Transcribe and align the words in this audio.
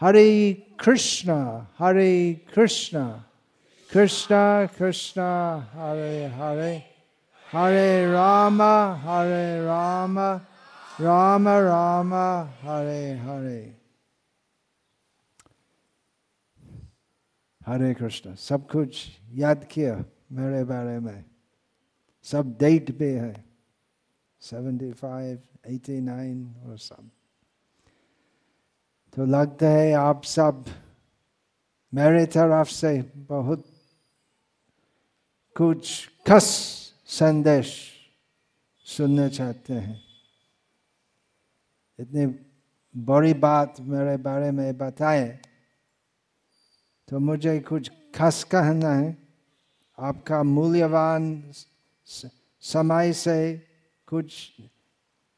Hare 0.00 0.56
Krishna, 0.78 1.68
Hare 1.76 2.40
Krishna, 2.50 3.26
Krishna 3.90 4.70
Krishna, 4.74 5.68
Hare 5.74 6.28
Hare, 6.30 6.84
Hare 7.52 8.10
Rama, 8.10 8.98
Hare 9.04 9.62
Rama, 9.66 10.46
Rama 10.98 11.62
Rama, 11.62 12.48
Hare 12.62 13.16
Hare. 13.16 13.74
हरे 17.66 17.92
कृष्ण 17.94 18.34
सब 18.34 18.66
कुछ 18.70 18.96
याद 19.36 19.64
किया 19.70 19.92
मेरे 20.32 20.62
बारे 20.64 20.98
में 21.00 21.24
सब 22.24 22.56
डेट 22.58 22.90
पे 22.98 23.10
है 23.18 23.32
सेवेंटी 24.40 24.90
फाइव 24.92 25.38
एटी 25.74 26.00
नाइन 26.00 26.38
और 26.66 26.78
सब 26.78 27.10
तो 29.14 29.24
लगता 29.26 29.68
है 29.68 29.92
आप 29.92 30.24
सब 30.24 30.64
मेरे 31.92 32.26
तरफ़ 32.26 32.68
से 32.68 32.90
बहुत 33.16 33.64
कुछ 35.56 36.08
खस 36.28 36.44
संदेश 37.06 37.72
सुनना 38.86 39.28
चाहते 39.28 39.74
हैं। 39.74 40.00
इतनी 41.98 42.26
बड़ी 42.94 43.34
बात 43.34 43.80
मेरे 43.80 44.16
बारे 44.16 44.50
में 44.50 44.78
बताए 44.78 45.26
तो 47.08 47.18
मुझे 47.18 47.58
कुछ 47.60 47.90
खस 48.14 48.44
कहना 48.44 48.92
है। 48.94 49.16
आपका 49.98 50.42
मूल्यवान 50.42 51.52
समय 52.62 53.12
से 53.12 53.36
कुछ 54.08 54.52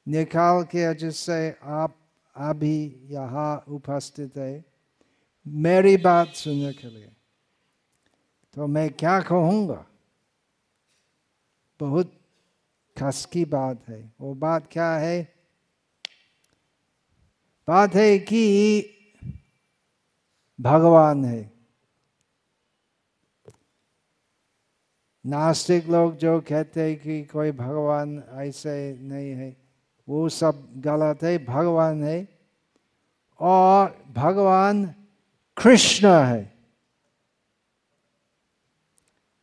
निकाल 0.06 0.62
के 0.64 0.94
जिससे 0.94 1.56
आप 1.62 1.96
अभी 2.36 3.06
यहाँ 3.10 3.64
उपस्थित 3.68 4.36
है। 4.36 4.64
मेरी 5.46 5.96
बात 5.96 6.28
सुनने 6.28 6.72
के 6.72 6.88
लिए। 6.88 7.16
तो 8.54 8.66
मैं 8.66 8.90
क्या 8.90 9.20
कहूँगा? 9.20 9.86
बहुत 11.80 12.20
खास 12.98 13.26
की 13.26 13.44
बात 13.44 13.88
है। 13.88 14.12
वो 14.20 14.34
बात 14.34 14.68
क्या 14.72 14.96
है? 14.96 15.34
बात 17.68 17.94
है 17.94 18.18
कि 18.18 18.82
भगवान 20.60 21.24
है। 21.24 21.52
नास्तिक 25.26 25.88
लोग 25.88 26.16
जो 26.16 26.40
कहते 26.40 26.90
हैं 26.90 27.00
कि 27.00 27.24
कोई 27.24 27.52
भगवान 27.52 28.24
ऐसे 28.28 28.98
नहीं 28.98 29.30
है। 29.30 29.61
वो 30.08 30.28
सब 30.28 30.68
गलत 30.76 31.22
है, 31.22 31.44
भगवान 31.44 32.04
है। 32.04 32.28
और 33.40 34.04
भगवान 34.16 34.94
कृष्ण 35.62 36.08
है। 36.08 36.52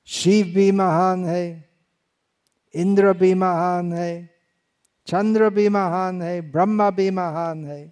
शिव 0.05 0.45
भी 0.45 0.71
महान 0.71 1.25
है, 1.25 1.69
इंद्र 2.75 3.13
भी 3.13 3.33
महान 3.33 3.93
है, 3.93 4.29
चंद्र 5.07 5.49
भी 5.49 5.69
महान 5.69 6.21
है, 6.21 6.51
ब्रह्मा 6.51 6.89
भी 6.89 7.09
महान 7.09 7.65
है। 7.65 7.87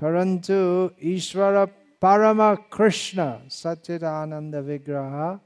परंतु 0.00 0.90
ईश्वर 1.02 1.66
परम 2.04 2.54
कृष्ण, 2.54 3.48
सच्चिदानंद 3.48 4.56
विग्रह, 4.56 5.40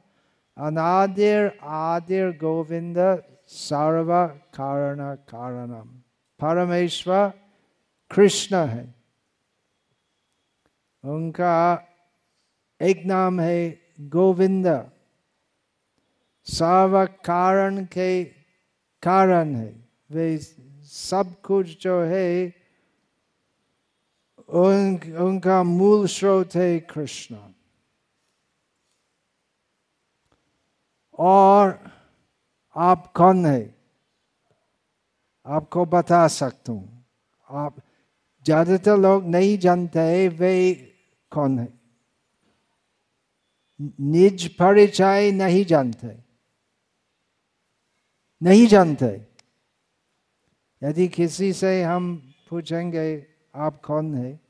अनादिर 0.58 1.58
आदिर 1.62 2.30
गोविंद 2.30 3.22
सर्व 3.48 4.26
कारण 4.26 5.14
कारणम। 5.14 6.03
परमेश्वर 6.44 7.28
कृष्ण 8.10 8.56
है। 8.56 8.94
उनका 11.04 11.82
एक 12.82 13.02
नाम 13.06 13.40
है 13.40 13.80
गोविंद। 14.00 14.92
सर्व 16.44 17.06
कारण 17.06 17.84
के 17.84 18.24
कारण 19.02 19.54
है। 19.54 19.88
वे 20.10 20.38
सब 20.82 21.40
कुछ 21.40 21.82
जो 21.82 22.02
है 22.02 22.52
उन, 24.48 24.96
उनका 25.16 25.62
मूल 25.62 26.06
स्रोत 26.06 26.54
है 26.54 26.80
कृष्ण। 26.80 27.52
और 31.18 31.90
आप 32.76 33.12
कौन 33.16 33.46
है? 33.46 33.73
आपको 35.46 35.84
बता 35.84 36.28
सकता 36.28 36.72
हूँ। 36.72 37.04
आप 37.50 37.76
ज़्यादातर 38.46 38.96
लोग 38.96 39.26
नहीं 39.26 39.58
जानते 39.58 40.28
वे 40.28 40.74
कौन 41.32 41.58
है। 41.58 41.68
निज 44.00 44.46
परिचय 44.56 45.30
नहीं 45.32 45.64
जानते। 45.64 46.16
नहीं 48.42 48.66
जानते। 48.66 49.06
यदि 50.82 51.08
किसी 51.08 51.52
से 51.52 51.82
हम 51.82 52.34
पूछेंगे, 52.50 53.26
आप 53.54 53.80
कौन 53.84 54.14
है? 54.14 54.40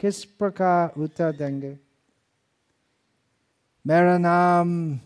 किस 0.00 0.24
प्रकार 0.24 0.92
उत्तर 0.98 1.32
देंगे? 1.32 1.78
मेरा 3.86 4.18
नाम 4.18 5.00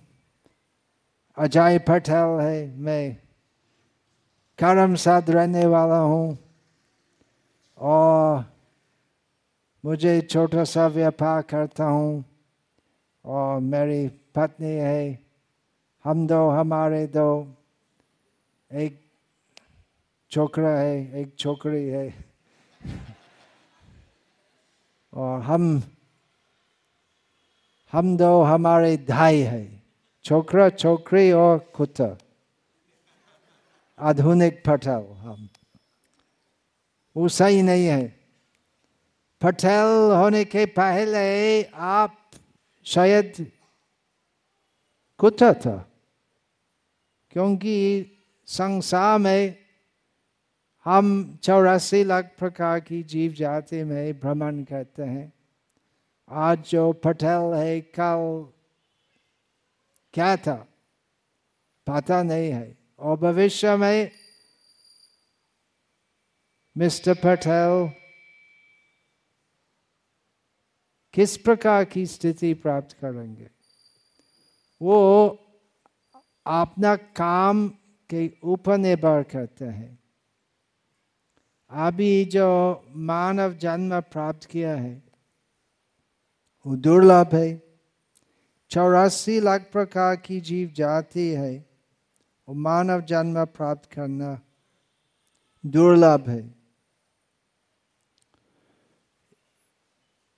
अजय 1.36 1.78
पटेल 1.78 2.40
है। 2.40 2.76
मैं 2.76 3.27
करम 4.58 4.94
साथ 4.96 5.28
रहने 5.30 5.64
वाला 5.66 5.98
हूँ 6.02 6.38
और 7.78 8.44
मुझे 9.84 10.20
छोटा 10.20 10.64
सा 10.64 10.86
व्यापार 10.86 11.42
करता 11.50 11.84
हूँ 11.84 12.24
और 13.24 13.60
मेरी 13.60 14.06
पत्नी 14.36 14.72
है 14.72 15.18
हम 16.04 16.26
दो 16.26 16.48
हमारे 16.50 17.06
दो 17.06 17.28
एक 18.70 19.00
छोकरा 20.32 20.76
है 20.78 21.20
एक 21.20 21.34
छोकरी 21.38 21.86
है 21.88 22.06
और 25.12 25.40
हम 25.42 25.82
हम 27.92 28.16
दो 28.16 28.40
हमारे 28.42 28.96
धाई 29.08 29.40
है 29.42 29.66
छोकरा 30.24 30.68
छोकरी 30.70 31.30
और 31.32 31.58
कुत्ता 31.76 32.16
आधुनिक 34.00 34.62
पटेल, 34.66 35.12
हम। 35.12 35.48
वो 37.16 37.28
सही 37.28 37.62
नहीं 37.62 37.86
है। 37.86 38.20
पटेल 39.42 40.12
होने 40.12 40.44
के 40.44 40.66
पहले 40.66 41.62
आप 41.64 42.30
शायद 42.84 43.52
कुत्ता 45.18 45.52
था, 45.54 45.76
क्योंकि 47.30 48.06
संसार 48.46 49.18
में 49.18 49.56
हम 50.84 51.38
चौरासी 51.42 52.04
लाख 52.04 52.30
प्रकार 52.38 52.80
की 52.80 53.02
जीव 53.02 53.32
जाति 53.32 53.82
में 53.84 54.20
भ्रमण 54.20 54.62
करते 54.62 55.02
हैं। 55.02 55.32
आज 56.30 56.70
जो 56.70 56.92
पटेल 56.92 57.54
है, 57.54 57.80
कल 57.80 58.48
क्या 60.14 60.36
था? 60.36 60.66
पता 61.86 62.22
नहीं 62.22 62.50
है। 62.50 62.77
और 62.98 63.16
भविष्य 63.16 63.76
में 63.76 64.10
मिस्टर 66.78 67.14
पटेल 67.14 67.92
किस 71.12 71.36
प्रकार 71.36 71.84
की 71.84 72.06
स्थिति 72.06 72.54
प्राप्त 72.54 72.92
करेंगे? 72.92 73.50
वो 74.82 75.28
अपना 76.46 76.96
काम 76.96 77.68
के 78.10 78.30
ऊपर 78.44 78.78
निर्भर 78.78 79.22
करते 79.22 79.64
हैं। 79.64 79.98
अभी 81.70 82.24
जो 82.24 82.84
मानव 82.88 83.54
जन्म 83.54 84.00
प्राप्त 84.00 84.44
किया 84.44 84.74
है, 84.74 85.02
वो 86.66 86.76
दुर्लभ 86.76 87.34
है। 87.34 87.78
चौरासी 88.70 89.40
लाख 89.40 89.70
प्रकार 89.72 90.16
की 90.16 90.40
जीव 90.40 90.68
जाति 90.68 91.28
है। 91.28 91.67
वो 92.48 92.54
मानव 92.54 93.00
जन्म 93.00 93.44
प्राप्त 93.44 93.92
करना 93.92 94.40
दुर्लभ 95.66 96.28
है। 96.28 96.54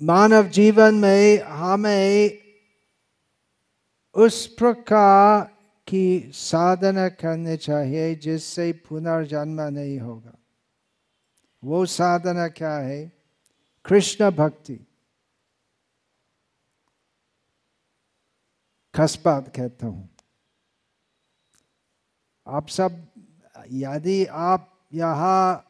मानव 0.02 0.48
जीवन 0.48 0.94
में 0.94 1.42
हमें 1.42 2.38
उस 4.14 4.46
प्रकार 4.46 5.44
की 5.86 6.30
साधना 6.34 7.08
करनी 7.08 7.56
चाहिए 7.56 8.14
जिससे 8.14 8.72
पुनर्जन्म 8.72 9.60
नहीं 9.60 9.98
होगा। 9.98 10.38
वो 11.64 11.86
साधना 11.86 12.48
क्या 12.48 12.74
है? 12.74 13.12
कृष्ण 13.84 14.30
भक्ति। 14.30 14.86
खसपात 18.94 19.56
कहता 19.56 19.86
हूँ। 19.86 20.08
आप 22.50 22.68
सब, 22.68 23.06
यदि 23.70 24.24
आप 24.24 24.88
यहाँ 24.94 25.66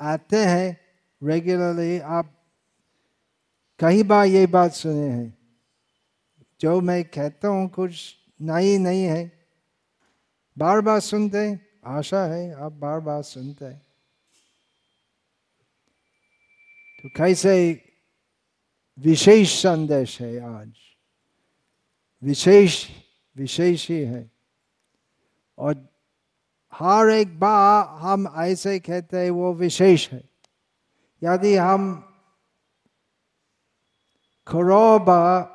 आते 0.00 0.36
हैं 0.36 0.80
रेगुलरली 1.22 1.98
आप 1.98 2.30
कई 3.78 4.02
बार 4.02 4.26
ये 4.26 4.46
बात 4.46 4.72
सुने 4.72 5.08
हैं। 5.08 5.38
जो 6.60 6.80
मैं 6.80 7.04
कहता 7.04 7.48
हूँ, 7.48 7.68
कुछ 7.68 8.16
नई 8.42 8.78
नहीं 8.78 9.04
है। 9.04 9.48
बार 10.58 10.80
बार 10.80 11.00
सुनते 11.00 11.38
हैं, 11.38 11.66
आशा 11.86 12.24
है, 12.24 12.54
आप 12.54 12.72
बार 12.72 13.00
बार 13.00 13.22
सुनते 13.22 13.64
हैं। 13.64 13.82
तो 17.02 17.08
कैसे 17.16 17.84
विशेष 18.98 19.62
संदेश 19.62 20.20
है 20.20 20.40
आज? 20.40 20.72
विशेष 22.22 22.90
विशेष 23.36 23.90
ही 23.90 24.00
है। 24.00 24.30
और 25.58 25.93
हर 26.74 27.08
एक 27.08 27.40
बार 27.40 27.86
हम 27.86 28.34
ऐसे 28.36 28.78
कहते 28.78 29.16
हैं, 29.16 29.30
वो 29.30 29.54
विशेष 29.54 30.08
है। 30.12 30.24
यदि 31.22 31.56
हम 31.56 32.10
खरोबा 34.46 35.50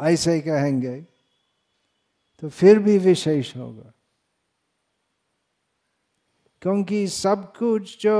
ऐसे 0.00 0.40
कहेंगे 0.40 1.00
तो 2.40 2.48
फिर 2.48 2.78
भी 2.78 2.98
विशेष 2.98 3.56
होगा। 3.56 3.92
क्योंकि 6.62 7.08
सब 7.08 7.56
कुछ 7.56 8.02
जो 8.02 8.18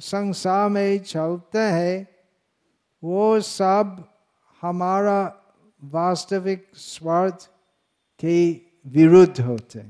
संसार 0.00 0.68
में 0.68 0.98
चलते 0.98 1.58
हैं, 1.58 2.08
वो 3.04 3.40
सब 3.40 4.08
हमारा 4.60 5.42
वास्तविक 5.84 6.70
स्वार्थ 6.74 7.50
के 8.20 8.52
विरुद्ध 8.86 9.40
होते 9.40 9.80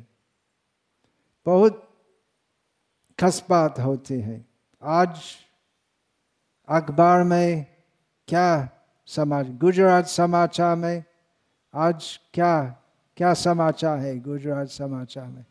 बहुत 1.46 1.88
खस 3.20 3.46
बात 3.50 3.78
होती 3.78 4.20
है। 4.20 4.46
आज 4.82 5.20
अखबार 6.68 7.22
में 7.22 7.66
क्या 8.28 8.68
समाचार 9.06 9.54
गुजरात 9.54 10.06
समाचार 10.06 10.76
में 10.76 11.04
आज 11.74 12.20
क्या 12.34 12.76
क्या 13.16 13.34
समाचार 13.34 13.98
है 13.98 14.20
गुजरात 14.20 14.68
समाचार 14.68 15.26
में? 15.26 15.44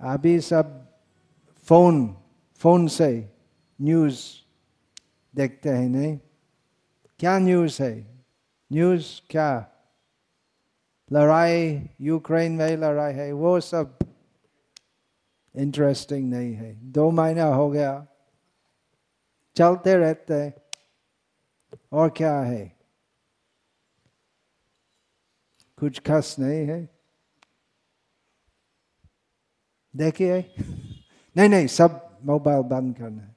अभी 0.00 0.40
सब 0.40 0.92
फ़ोन 1.58 2.16
फ़ोन 2.54 2.86
से 2.86 3.32
न्यूज़ 3.80 4.20
देखते 5.36 5.68
हैं, 5.68 5.88
नहीं? 5.88 6.18
क्या 7.18 7.38
न्यूज़ 7.38 7.82
है? 7.82 8.24
न्यूज़ 8.72 9.20
क्या? 9.30 9.66
लड़ाई 11.10 11.88
यूक्रेन 12.00 12.52
में 12.52 12.76
लड़ाई 12.76 13.12
है 13.14 13.32
वो 13.32 13.58
सब 13.60 13.98
इंटरेस्टिंग 15.54 16.30
नहीं 16.30 16.52
है 16.54 16.72
दो 16.92 17.10
महीना 17.10 17.44
हो 17.44 17.68
गया 17.70 17.94
चलते 19.56 19.94
रहते 19.94 20.42
और 21.92 22.08
क्या 22.16 22.38
है 22.40 22.80
कुछ 25.78 25.98
खास 26.00 26.36
नहीं 26.38 26.66
है 26.66 26.88
देखिए 29.94 30.38
नहीं 31.36 31.48
नहीं 31.48 31.66
सब 31.66 32.06
मोबाइल 32.24 32.62
बंद 32.68 32.96
करना 32.96 33.22
है 33.22 33.34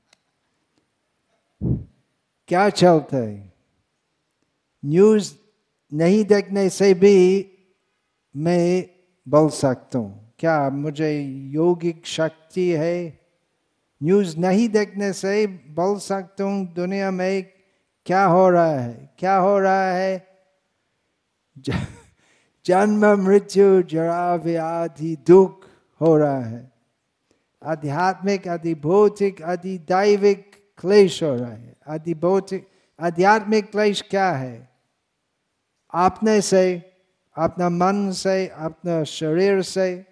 क्या 2.49 2.69
चलता 2.69 3.17
है 3.17 3.53
न्यूज़ 4.83 5.33
नहीं 5.91 6.23
देखने 6.25 6.69
से 6.69 6.93
भी 6.93 7.13
मैं 8.37 8.89
बोल 9.29 9.49
सकता 9.49 9.99
हूँ। 9.99 10.33
क्या 10.39 10.69
मुझे 10.69 11.21
योगिक 11.51 12.05
शक्ति 12.05 12.71
है? 12.71 13.19
न्यूज़ 14.03 14.37
नहीं 14.37 14.69
देखने 14.69 15.13
से 15.13 15.47
बोल 15.47 15.99
सकता 15.99 16.43
हूँ। 16.43 16.73
दुनिया 16.73 17.11
में 17.11 17.45
क्या 18.05 18.25
हो 18.25 18.49
रहा 18.49 18.79
है? 18.79 19.09
क्या 19.19 19.35
हो 19.35 19.59
रहा 19.59 19.91
है? 19.91 20.27
जन्म, 22.65 23.05
मृत्यु 23.05 23.81
जरा 23.81 24.35
व्याधि 24.35 25.17
दुख 25.27 25.65
हो 26.01 26.17
रहा 26.17 26.39
है। 26.39 26.71
आध्यात्मिक, 27.63 28.47
आदि 28.47 28.75
भौतिक, 28.75 29.41
आदि 29.41 29.77
दैविक 29.77 30.51
क्लेश 30.77 31.23
हो 31.23 31.35
रहा 31.35 31.51
है। 31.51 31.75
आदि 31.87 32.13
भौतिक, 32.13 32.67
आध्यात्मिक 32.99 33.71
क्लेश 33.71 34.01
क्या 34.01 34.31
है? 34.31 34.69
आपने 35.93 36.41
से 36.41 36.92
अपना 37.35 37.69
मन 37.69 38.11
से, 38.11 38.47
अपना 38.47 39.03
शरीर 39.03 39.61
से, 39.61 40.05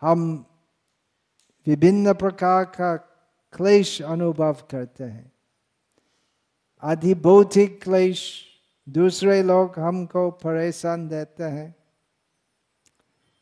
हम 0.00 0.46
विभिन्न 1.66 2.14
प्रकार 2.14 2.64
का 2.64 2.96
क्लेश 3.52 4.02
अनुभव 4.02 4.52
करते 4.70 5.04
हैं। 5.04 5.32
आदि 6.82 7.14
भौतिक 7.14 7.82
क्लेश 7.82 8.46
दूसरे 8.88 9.42
लोग 9.42 9.78
हमको 9.78 10.30
परेशान 10.30 11.08
देते 11.08 11.44
हैं। 11.44 11.76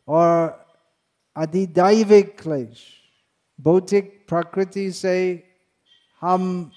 और 0.09 0.67
अधिदैविक 1.37 2.41
क्लेश 2.41 2.85
भौतिक 3.61 4.27
प्रकृति 4.29 4.93
से 4.93 5.45
हम 6.21 6.73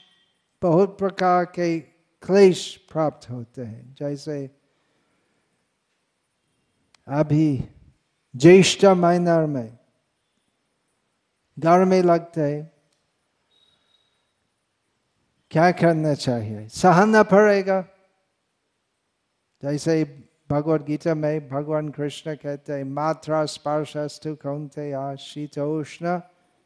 बहुत 0.62 0.98
प्रकार 0.98 1.46
के 1.46 1.80
क्लेश 2.22 2.88
प्राप्त 2.92 3.30
होते 3.30 3.62
हैं। 3.62 3.96
जैसे 4.00 4.61
अभी 7.08 7.70
ज्येष्ठ 8.36 8.86
महीना 8.86 9.48
में 9.48 9.78
घर 11.60 11.86
में 11.86 12.02
लगते 12.02 12.72
क्या 15.52 15.72
करना 15.72 16.14
चाहिए? 16.14 16.68
सहना 16.68 17.24
पड़ेगा। 17.24 17.82
जैसे 19.64 20.24
भगवद 20.50 20.82
गीता 20.82 21.16
में 21.16 21.50
भगवान 21.50 21.90
कृष्ण 21.90 22.36
कहते 22.36 22.74
हैं, 22.74 22.84
मात्रा 22.84 23.46
स्पर्श 23.46 23.90
स्पर्शस्तु 23.90 24.36
कौनते 24.36 25.18
शीतोष्ण 25.18 26.22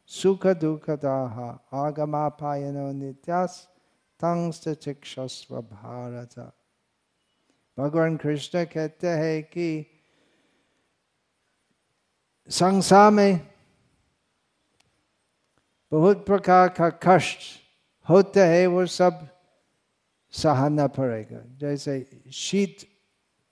सुख 0.07 0.47
दुख 0.47 0.89
दाह 0.89 1.39
आगमापायनो 1.77 2.91
नित्यास 2.91 3.69
तंग 4.19 4.53
भारत। 5.51 6.53
भगवान 7.79 8.17
कृष्ण 8.17 8.65
कहते 8.65 9.07
हैं 9.07 9.43
कि 9.43 9.91
संसार 12.49 13.11
में 13.11 13.39
बहुत 15.91 16.25
प्रकार 16.25 16.67
का 16.69 16.89
कष्ट 17.03 17.39
होते 18.07 18.39
हैं 18.41 18.65
वो 18.67 18.85
सब 18.85 19.27
सहना 20.33 20.87
पड़ेगा 20.87 21.41
जैसे 21.59 22.05
शीत 22.33 22.85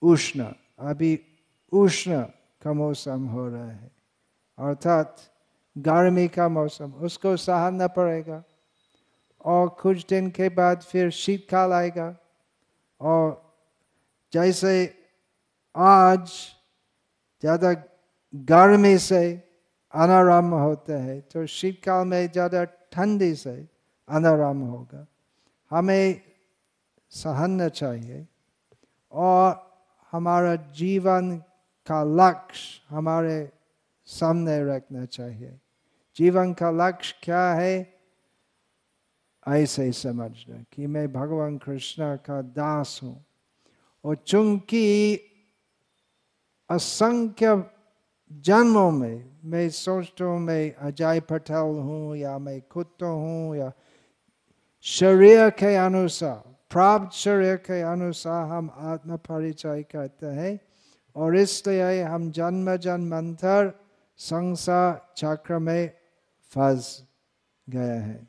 उष्ण 0.02 0.46
अभी 0.80 1.18
उष्ण 1.72 2.20
का 2.62 2.72
मौसम 2.72 3.24
हो 3.26 3.48
रहा 3.48 3.70
है 3.70 3.90
अर्थात 4.58 5.16
गर्मी 5.76 6.26
का 6.28 6.48
मौसम 6.48 6.92
उसको 7.02 7.36
सहना 7.36 7.86
पड़ेगा 7.86 8.42
और 9.44 9.68
कुछ 9.80 10.06
दिन 10.06 10.30
के 10.30 10.48
बाद 10.50 10.82
फिर 10.82 11.10
शीतकाल 11.12 11.72
आएगा 11.72 12.14
और 13.00 13.42
जैसे 14.32 14.74
आज 15.74 16.28
ज़्यादा 17.42 17.72
गर्मी 18.34 18.98
से 18.98 19.32
अनाराम 19.94 20.54
होते 20.54 20.92
हैं 20.92 21.20
तो 21.22 21.46
शीतकाल 21.46 22.06
में 22.06 22.30
ज़्यादा 22.32 22.64
ठंडी 22.64 23.34
से 23.34 23.54
अनाराम 24.08 24.60
होगा। 24.60 25.06
हमें 25.70 26.20
सहना 27.12 27.68
चाहिए 27.68 28.26
और 29.12 29.54
हमारा 30.12 30.54
जीवन 30.74 31.36
का 31.86 32.02
लक्ष्य 32.02 32.94
हमारे 32.94 33.50
सामने 34.08 34.58
रखना 34.64 35.04
चाहिए। 35.04 35.58
जीवन 36.16 36.52
का 36.52 36.70
लक्ष्य 36.70 37.14
क्या 37.22 37.52
है? 37.52 37.94
ऐसे 39.46 39.84
ही 39.84 39.92
समझना 39.92 40.62
कि 40.72 40.86
मैं 40.86 41.12
भगवान 41.12 41.56
कृष्ण 41.58 42.16
का 42.16 42.40
दास 42.42 43.00
हूँ 43.02 43.24
और 44.04 44.16
चूँकि 44.16 45.14
असंख्य 46.70 47.54
जन्मों 48.30 48.90
में, 48.90 49.30
मैं 49.44 49.68
सोचता 49.70 50.24
हूँ 50.24 50.38
मैं 50.40 50.74
अजय 50.74 51.20
पटेल 51.20 51.78
हूँ 51.80 52.16
या 52.16 52.38
मैं 52.38 52.60
कुत्ता 52.60 53.06
हूँ 53.06 53.56
या 53.56 53.72
शरीर 54.80 55.50
के 55.50 55.74
अनुसार, 55.76 56.42
प्राप्त 56.70 57.14
शरीर 57.14 57.56
के 57.56 57.80
अनुसार 57.82 58.46
हम 58.46 58.70
आत्म 58.74 59.16
परिचय 59.16 59.82
करते 59.82 60.26
हैं 60.26 60.58
और 61.16 61.36
इसलिए 61.36 62.02
हम 62.02 62.30
जन्म 62.30 62.76
जन्मांतर 62.76 63.72
संसार 64.18 65.14
चक्र 65.16 65.58
में 65.58 65.90
फंस 66.52 67.02
गए 67.70 67.98
हैं। 67.98 68.28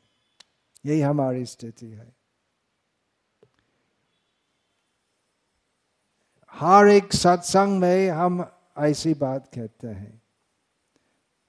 यही 0.86 1.00
हमारी 1.00 1.44
स्थिति 1.44 1.86
है। 1.86 2.14
हर 6.54 6.88
एक 6.88 7.12
सत्संग 7.12 7.80
में 7.80 8.10
हम 8.10 8.44
ऐसी 8.78 9.14
बात 9.14 9.50
कहते 9.54 9.88
हैं। 9.88 10.22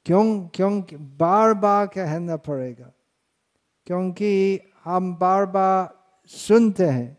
क्यों 0.06 0.48
क्यों 0.48 0.82
बार 0.94 1.54
बार 1.54 1.88
कहना 1.88 2.36
पड़ेगा? 2.36 2.92
क्योंकि 3.86 4.60
हम 4.84 5.16
बार 5.16 5.46
बार 5.46 6.04
सुनते 6.26 6.86
हैं। 6.86 7.18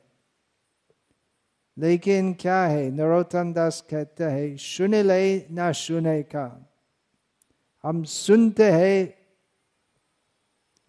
लेकिन 1.79 2.35
क्या 2.35 2.65
है, 2.65 2.91
नरोत्तम 2.91 3.53
दास 3.53 3.87
कहते 3.91 4.25
हैं, 4.25 4.57
सुन 4.57 4.95
ले 4.95 5.49
ना 5.51 5.73
सुने 5.73 6.23
का। 6.23 6.71
हम 7.83 8.05
सुनते 8.05 8.71
हैं, 8.71 9.15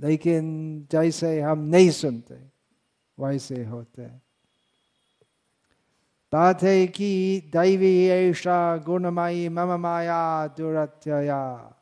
लेकिन 0.01 0.87
जैसे 0.91 1.41
हम 1.41 1.59
नहीं 1.59 1.91
सुनते, 1.91 2.35
वैसे 3.19 3.65
होते 3.65 4.01
हैं। 4.01 4.21
बात 6.33 6.63
है 6.63 6.87
कि 6.87 7.41
दैवी 7.53 8.07
ऐसा 8.07 8.77
गुणमयी 8.77 9.49
मम 9.49 9.75
माया 9.75 10.47
दुरत्यया। 10.47 11.73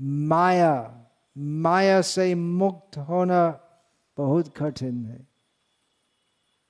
माया 0.00 1.04
माया 1.38 2.00
से 2.00 2.34
मुक्त 2.34 2.96
होना 2.98 3.60
बहुत 4.16 4.56
कठिन 4.56 5.04
है। 5.06 5.26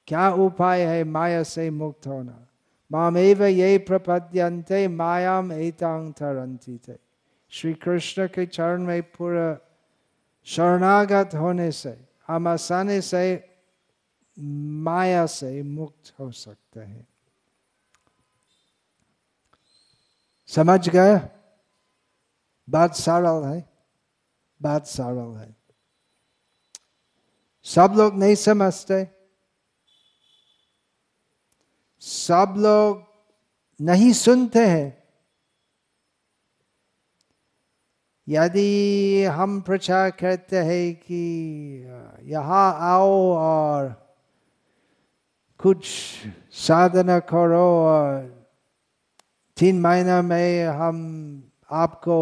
क्या 0.06 0.30
उपाय 0.30 0.82
है 0.82 1.04
माया 1.04 1.42
से 1.42 1.70
मुक्त 1.70 2.06
होना? 2.06 2.48
मामेव 2.92 3.44
ये 3.44 3.78
प्रपद्यंते 3.78 4.88
मायाम 4.88 5.52
एतांग 5.52 6.12
तरंती 6.12 6.76
थे 6.78 6.96
श्री 7.50 7.74
कृष्ण 7.74 8.26
के 8.26 8.46
चरण 8.46 8.82
में 8.82 9.02
पूरा 9.02 9.58
शरणागत 10.44 11.30
होने 11.34 11.70
से, 11.72 11.98
हम 12.26 12.48
आसानी 12.48 13.00
से 13.00 13.55
माया 14.38 15.26
से 15.26 15.62
मुक्त 15.62 16.14
हो 16.20 16.30
सकते 16.30 16.80
हैं। 16.80 17.08
समझ 20.46 20.88
गए? 20.88 21.28
बात 22.70 22.94
सरल 22.94 23.44
है। 23.44 23.68
बात 24.62 24.86
सरल 24.86 25.36
है। 25.36 25.56
सब 27.64 27.94
लोग 27.96 28.14
नहीं 28.14 28.34
समझते। 28.34 29.08
सब 32.00 32.54
लोग 32.56 33.06
नहीं 33.80 34.12
सुनते 34.12 34.66
हैं। 34.66 35.06
यदि 38.28 39.24
हम 39.24 39.60
प्रचार 39.60 40.10
करते 40.10 40.58
हैं 40.58 40.96
कि, 40.96 41.24
यहाँ 42.22 42.74
आओ 42.74 43.34
और 43.36 44.05
कुछ 45.66 45.86
साधना 46.52 47.18
करो 47.18 47.86
और 47.86 48.46
तीन 49.56 49.80
महीना 49.80 50.22
में 50.22 50.66
हम 50.66 50.96
आपको 51.70 52.16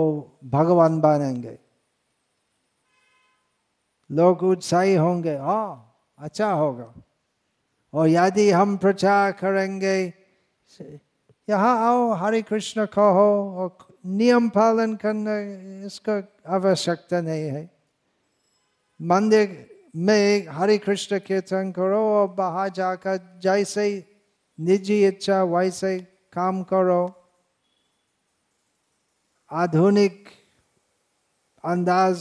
भगवान 0.44 1.00
बनेंगे। 1.00 1.58
लोग 4.10 4.42
उत्साही 4.42 4.94
होंगे 4.94 5.36
हाँ 5.36 5.68
अच्छा 6.18 6.50
होगा। 6.52 6.94
और 7.94 8.08
यदि 8.08 8.50
हम 8.50 8.76
प्रचार 8.76 9.32
करेंगे, 9.32 9.96
यहाँ 11.48 11.76
आओ, 11.88 12.12
हरे 12.12 12.42
कृष्ण 12.42 12.86
कहो, 12.86 13.30
और 13.56 13.76
नियम 14.06 14.48
पालन 14.48 14.96
करना 14.96 15.36
इसका 15.86 16.22
आवश्यकता 16.48 17.20
नहीं 17.20 17.44
है। 17.44 17.70
मंदिर 19.00 19.73
में 19.96 20.46
हरे 20.48 20.78
कृष्ण 20.78 21.18
कीर्तन 21.18 21.72
करो 21.72 22.08
और 22.08 22.28
बाहर 22.28 22.68
जाकर 22.68 23.40
जैसे 23.42 24.16
निजी 24.60 25.06
इच्छा 25.06 25.42
वैसे 25.44 26.00
काम 26.32 26.62
करो। 26.62 27.30
आधुनिक 29.50 30.28
अंदाज 31.64 32.16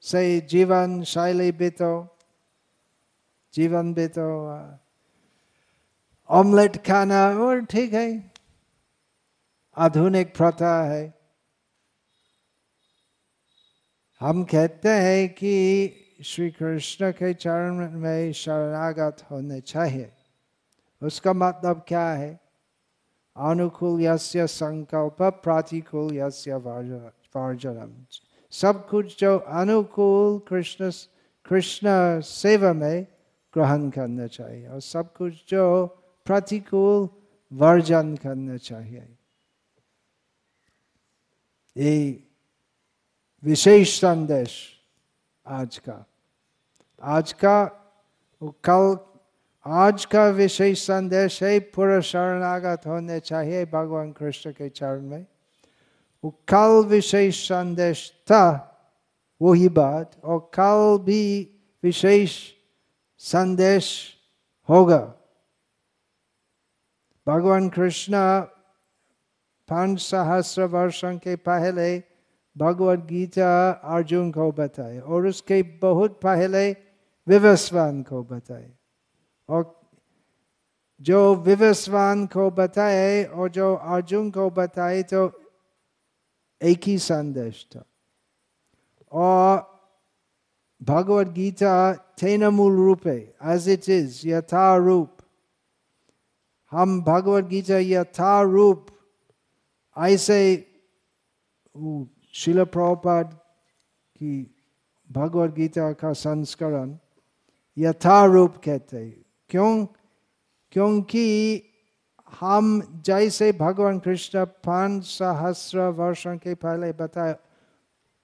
से 0.00 0.40
जीवन 0.40 1.02
शैली 1.02 1.52
बीतो, 1.52 2.18
जीवन 3.54 3.94
बीतो। 3.94 4.28
ऑमलेट 6.28 6.76
खाना, 6.76 7.38
और 7.38 7.64
ठीक 7.64 7.92
है। 7.92 8.32
आधुनिक 9.76 10.36
प्रथा 10.36 10.84
है। 10.84 11.18
हम 14.20 14.44
कहते 14.44 14.88
हैं 14.88 15.28
कि 15.34 15.88
श्री 16.24 16.50
कृष्ण 16.50 17.10
के 17.10 17.34
चरण 17.34 17.90
में 17.90 18.32
शरणागत 18.32 19.26
होने 19.30 19.60
चाहिए। 19.60 20.12
उसका 21.02 21.32
मतलब 21.32 21.84
क्या 21.88 22.10
है? 22.10 22.40
अनुकूल 23.36 24.02
यस्य 24.02 24.46
संकल्प 24.46 25.22
प्रतिकूल 25.22 26.16
यस्य 26.16 26.54
वर्जनम 26.54 28.04
सब 28.50 28.88
कुछ 28.88 29.20
जो 29.20 29.38
अनुकूल 29.38 30.38
कृष्ण 30.48 30.90
कृष्ण 31.44 32.20
सेवा 32.20 32.72
में 32.72 33.06
ग्रहण 33.54 33.90
करना 33.90 34.26
चाहिए 34.26 34.68
और 34.68 34.80
सब 34.80 35.12
कुछ 35.12 35.44
जो 35.48 35.86
प्रतिकूल 36.24 37.08
वर्जन 37.52 38.16
करना 38.16 38.56
चाहिए। 38.56 39.16
ये 41.76 42.24
विशेष 43.44 44.00
संदेश 44.00 44.77
आज 45.50 45.78
का। 45.78 46.06
आज 47.02 47.32
का 47.32 47.64
कल, 48.42 48.98
आज 49.66 50.04
का 50.04 50.26
विशेष 50.26 50.82
संदेश 50.82 51.42
है, 51.42 51.60
पूरा 51.60 52.00
शरणागत 52.00 52.82
होने 52.86 53.20
चाहिए 53.20 53.66
भगवान 53.66 54.12
कृष्ण 54.12 54.52
के 54.52 54.68
चरण 54.68 55.02
में। 55.02 55.26
वो 56.24 56.30
कल 56.30 56.84
विशेष 56.86 57.48
संदेश 57.48 58.12
था, 58.24 58.74
वही 59.42 59.68
बात, 59.68 60.12
और 60.24 60.50
कल 60.58 60.98
भी 61.04 61.50
विशेष 61.82 62.52
संदेश 63.18 64.16
होगा। 64.68 65.14
भगवान 67.26 67.68
कृष्ण 67.68 68.12
पाँच 69.68 70.00
सहस्र 70.00 70.62
वर्षों 70.64 71.18
के 71.18 71.36
पहले 71.36 72.07
भगवत 72.58 73.06
गीता 73.06 73.70
अर्जुन 73.96 74.30
को 74.32 74.50
बताए 74.52 74.98
और 75.00 75.26
उसके 75.26 75.62
बहुत 75.82 76.18
पहले 76.22 76.70
विवस्वान 77.26 78.02
को 78.02 78.22
बताए 78.22 78.70
और 79.48 79.74
जो 81.00 81.34
विवस्वान 81.34 82.26
को 82.26 82.50
बताए 82.50 83.24
और 83.24 83.48
जो 83.48 83.74
अर्जुन 83.74 84.30
को 84.30 84.48
बताए 84.50 85.02
तो 85.02 85.26
एक 86.60 86.84
ही 86.84 86.98
संदेश 86.98 87.66
था 87.74 87.84
और 89.12 89.66
भगवत 90.80 91.28
गीता 91.28 92.50
मूल 92.50 92.76
रूप 92.76 93.06
एज 93.06 93.68
इट 93.68 93.88
इज़ 93.88 94.26
यथा 94.28 94.76
रूप 94.76 95.16
हम 96.72 97.00
भगवत 97.02 97.44
गीता 97.44 97.78
यथा 97.78 98.40
रूप 98.42 98.86
ऐसे 99.96 100.40
शिल 102.38 102.64
प्रभुपाद 102.64 103.32
की 104.16 104.34
भगवत 105.10 105.54
गीता 105.54 105.92
का 105.92 106.12
संस्करण 106.12 106.96
यथा 107.76 108.24
रूप 108.24 108.56
कहते 108.64 109.04
क्यों 109.50 109.86
क्योंकि 110.72 111.62
हम 112.32 112.80
जैसे 113.06 113.50
भगवान 113.52 113.98
कृष्ण 113.98 114.44
पाँच 114.64 115.04
सहस्र 115.04 115.88
वर्षों 115.98 116.36
के 116.36 116.54
पहले 116.54 116.92
बताए 116.92 117.36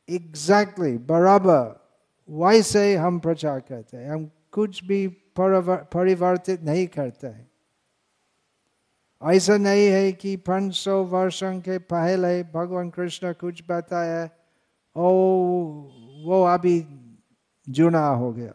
एग्जैक्टली 0.09 0.91
exactly, 0.91 1.09
बराबर 1.09 1.81
वैसे 2.29 2.95
हम 2.97 3.19
प्रचार 3.19 3.61
करते 3.61 3.97
हैं 3.97 4.11
हम 4.11 4.31
कुछ 4.53 4.85
भी 4.85 5.07
परिवर्तित 5.39 6.63
नहीं 6.63 6.87
करते 6.87 7.27
हैं 7.27 7.51
ऐसा 9.31 9.57
नहीं 9.57 9.87
है 9.87 10.13
कि 10.13 10.37
पाँच 10.37 10.75
सौ 10.75 11.03
वर्षों 11.03 11.61
के 11.61 11.79
पहले 11.79 12.43
भगवान 12.43 12.91
कृष्ण 12.91 13.33
कुछ 13.33 13.63
बताया, 13.69 14.31
ओ, 14.97 15.11
वो 16.25 16.45
अभी 16.45 16.87
जुना 17.69 18.07
हो 18.07 18.33
गया। 18.33 18.53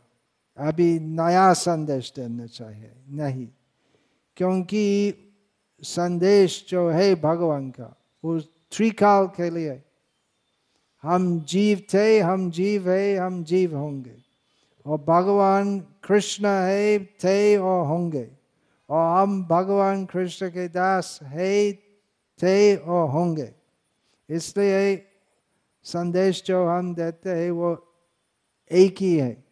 अभी 0.57 0.99
नया 0.99 1.53
संदेश 1.53 2.13
देना 2.15 2.45
चाहिए। 2.45 2.91
नहीं, 3.09 3.47
क्योंकि 4.35 5.13
संदेश 5.81 6.65
जो 6.69 6.89
है 6.89 7.15
भगवान 7.15 7.69
का, 7.69 7.97
वो 8.23 8.39
त्रिकाल 8.39 9.27
के 9.27 9.49
लिए। 9.49 9.83
हम 11.03 11.39
जीव 11.41 11.81
थे, 11.93 12.19
हम 12.19 12.51
जीव 12.51 12.91
है, 12.91 13.15
हम 13.15 13.43
जीव 13.43 13.77
होंगे। 13.77 14.15
और 14.85 14.97
भगवान 14.97 15.79
कृष्ण 15.79 16.47
है, 16.47 17.05
थे 17.05 17.57
और 17.57 17.87
होंगे। 17.87 18.38
और 18.89 19.21
हम 19.21 19.45
भगवान 19.45 20.05
कृष्ण 20.05 20.49
के 20.49 20.67
दास 20.67 21.19
है 21.23 21.73
थे 22.43 22.75
और 22.75 23.09
होंगे। 23.09 23.53
इसलिए 24.29 25.05
संदेश 25.83 26.43
जो 26.45 26.67
हम 26.67 26.95
देते 26.95 27.29
हैं 27.29 27.51
वो 27.51 27.93
एक 28.71 28.95
ही 28.99 29.17
है। 29.17 29.43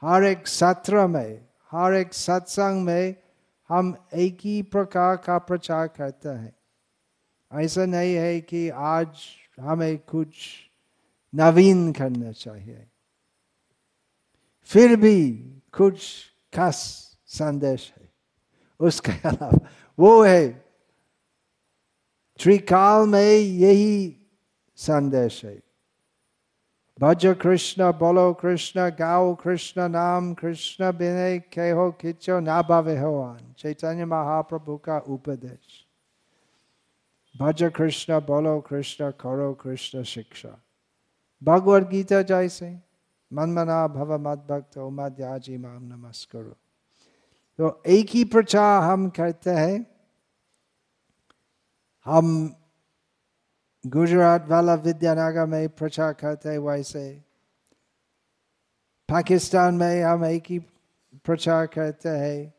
हर 0.00 0.24
एक 0.24 0.46
सत्र 0.46 1.06
में, 1.06 1.48
हर 1.70 1.94
एक 1.94 2.14
सत्संग 2.14 2.84
में 2.84 3.14
हम 3.68 4.08
एक 4.14 4.38
ही 4.40 4.62
प्रकार 4.62 5.16
का 5.16 5.38
प्रचार 5.38 5.88
करते 5.88 6.28
हैं। 6.28 6.56
ऐसा 7.60 7.84
नहीं 7.84 8.14
है 8.14 8.40
कि 8.40 8.68
आज 8.68 9.08
हमें 9.60 9.98
कुछ 9.98 10.34
नवीन 11.34 11.92
करना 11.92 12.32
चाहिए। 12.32 12.86
फिर 14.64 14.96
भी 14.96 15.32
कुछ 15.72 16.26
खास 16.56 17.10
संदेश 17.26 17.94
है। 17.98 18.01
उसके 18.82 19.28
अलावा, 19.28 19.68
वो 19.98 20.24
है। 20.24 20.48
त्रिकाल 22.42 23.08
में 23.08 23.34
यही 23.34 24.16
संदेश 24.76 25.44
है। 25.44 25.62
भज 27.00 27.36
कृष्ण, 27.42 27.92
बोलो 27.92 28.34
कृष्ण, 28.34 28.90
गाओ 28.90 29.34
कृष्ण, 29.34 29.88
नाम 29.88 30.34
कृष्ण, 30.34 30.92
बिने 30.92 31.70
हो 31.70 31.92
खिंचो 31.92 32.40
ना 32.40 32.62
भावे 32.62 32.98
हो 32.98 33.22
आन। 33.22 33.54
चैतन्य 33.58 34.04
महाप्रभु 34.04 34.76
का 34.76 34.98
उपदेश। 34.98 35.86
भज 37.36 37.72
कृष्ण, 37.76 38.20
बोलो 38.20 38.60
कृष्ण, 38.60 39.10
करो 39.10 39.54
कृष्ण 39.54 40.02
शिक्षा। 40.02 40.62
भगवद 41.44 41.88
गीता 41.88 42.22
जैसे। 42.22 42.78
मन 43.32 43.50
मना 43.50 43.88
भव 43.88 44.18
मद 44.18 44.38
भक्त 44.38 44.78
उमाद्याजी 44.78 45.56
माम 45.56 45.82
नमस्करो। 45.82 46.56
तो 47.58 47.82
एक 47.86 48.06
ही 48.10 48.24
प्रचार 48.24 48.82
हम 48.82 49.08
करते 49.08 49.50
हैं। 49.50 49.86
हम 52.04 52.56
गुजरात 53.86 54.48
वाला 54.48 54.74
विद्यानगर 54.74 55.46
में 55.46 55.68
प्रचार 55.68 56.12
करते 56.12 56.48
हैं 56.48 56.58
वैसे। 56.58 57.22
पाकिस्तान 59.08 59.74
में 59.74 60.02
हम 60.02 60.24
एक 60.24 60.42
ही 60.48 60.58
प्रचार 61.24 61.66
करते 61.66 62.08
हैं। 62.08 62.54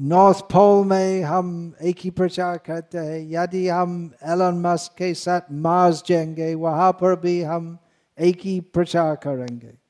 नॉर्थ 0.00 0.38
पोल 0.38 0.86
में 0.86 1.22
हम 1.22 1.74
एक 1.82 1.96
ही 1.98 2.10
प्रचार 2.10 2.58
करते 2.58 2.98
हैं। 2.98 3.30
यदि 3.30 3.68
हम 3.68 4.14
एलन 4.22 4.54
मस्क 4.54 4.98
के 4.98 5.14
साथ 5.14 5.40
मार्स 5.52 6.02
जाएँगे, 6.06 6.54
वहाँ 6.54 6.92
पर 6.92 7.20
भी 7.20 7.42
हम 7.42 7.78
एक 8.20 8.38
ही 8.44 8.60
प्रचार 8.60 9.16
करेंगे। 9.16 9.85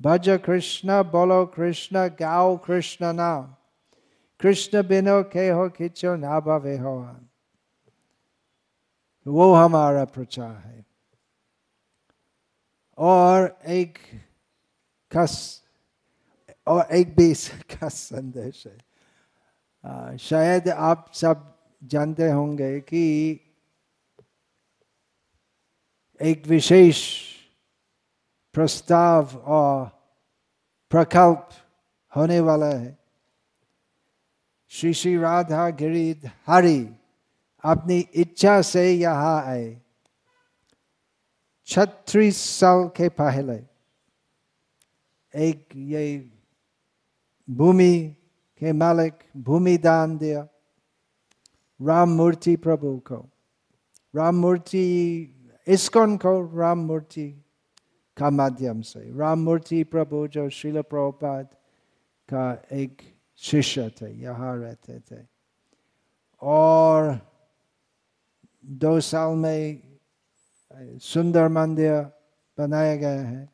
भज 0.00 0.28
कृष्ण 0.44 1.02
बोलो 1.02 1.44
कृष्ण 1.46 2.08
गाओ 2.20 2.56
कृष्ण 2.56 3.12
नाम 3.12 3.54
कृष्ण 4.40 4.82
बिनो 4.82 5.22
के 5.22 5.48
हो 5.48 5.68
खिंचो 5.68 6.14
ना 6.16 6.40
भवे 6.40 6.76
हो 6.78 6.96
वो 9.26 9.52
हमारा 9.54 10.04
प्रचार 10.04 10.56
है 10.56 10.84
और 12.98 13.58
एक 13.68 13.98
खस 15.12 15.34
और 16.66 16.86
एक 16.92 17.14
भी 17.16 17.32
खस 17.70 17.94
संदेश 17.94 18.66
है 18.66 18.78
आ, 19.84 20.16
शायद 20.16 20.68
आप 20.68 21.10
सब 21.14 21.52
जानते 21.82 22.30
होंगे 22.30 22.80
कि 22.80 23.04
एक 26.20 26.46
विशेष 26.46 27.00
प्रस्ताव 28.56 29.36
और 29.36 29.84
प्रकल्प 30.90 31.48
होने 32.16 32.40
वाला 32.40 32.66
है। 32.66 32.98
श्री 34.68 34.94
श्री 34.94 35.16
राधा 35.16 35.68
गिरिध 35.70 36.30
हरि, 36.46 36.88
अपनी 37.64 37.98
इच्छा 37.98 38.62
से 38.62 38.92
यहाँ 38.92 39.44
आए। 39.44 39.82
छत्तीस 41.66 42.36
साल 42.36 42.88
के 42.88 43.08
पहले 43.08 43.60
एक 45.34 45.68
ये 45.76 46.30
भूमि 47.50 48.16
के 48.60 48.72
मालिक 48.72 49.12
भूमि 49.36 49.78
दान 49.78 50.18
दिया 50.18 50.48
राम 51.82 52.08
मूर्ति 52.08 52.56
प्रभु 52.56 52.98
को। 52.98 53.28
राम 54.16 54.36
मूर्ति, 54.36 54.84
इस्कॉन 55.68 56.16
को 56.16 56.58
राम 56.58 56.78
मूर्ति 56.78 57.45
का 58.16 58.30
माध्यम 58.30 58.80
से 58.82 59.00
राम 59.18 59.38
मूर्ति 59.38 59.82
प्रभु 59.84 60.26
जो 60.28 60.48
शिल 60.50 60.80
प्रभुपाद 60.82 61.46
का 62.28 62.50
एक 62.72 63.02
शिष्य 63.42 63.88
थे 64.00 64.10
यहाँ 64.12 64.56
रहते 64.56 64.98
थे 65.00 65.22
और 66.42 67.18
दो 68.64 68.98
साल 69.00 69.34
में 69.36 69.82
सुंदर 71.02 71.48
मंदिर 71.48 71.92
बनाया 72.58 72.94
गया 72.96 73.20
है 73.20 73.48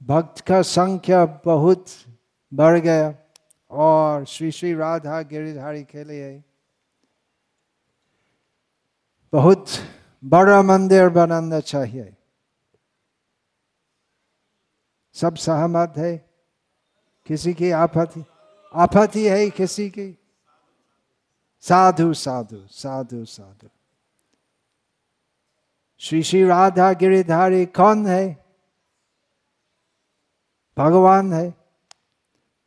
भक्त 0.00 0.40
का 0.40 0.60
संख्या 0.62 1.24
बहुत 1.44 1.86
बढ़ 2.52 2.78
गया 2.78 3.14
और 3.70 4.24
श्री 4.24 4.50
श्री 4.50 4.72
राधा 4.74 5.20
गिरिधारी 5.22 5.82
के 5.84 6.04
लिए 6.04 6.42
बहुत 9.32 9.66
बड़ा 10.24 10.62
मंदिर 10.62 11.08
बनाना 11.08 11.60
चाहिए 11.60 12.16
सब 15.12 15.34
सहमत 15.34 15.94
है? 15.96 16.30
किसी 17.26 17.54
की 17.54 17.70
आपत्ति? 17.70 18.24
आपत्ति 18.74 19.28
है 19.28 19.50
किसी 19.50 19.90
की? 19.90 20.18
साधु 21.60 22.14
साधु 22.14 22.66
साधु 22.70 23.24
साधु। 23.24 23.68
श्री 25.98 26.22
श्री 26.22 26.44
राधा 26.44 26.92
गिरिधारी 26.92 27.66
कौन 27.66 28.06
है? 28.06 28.44
भगवान 30.78 31.32
है। 31.32 31.54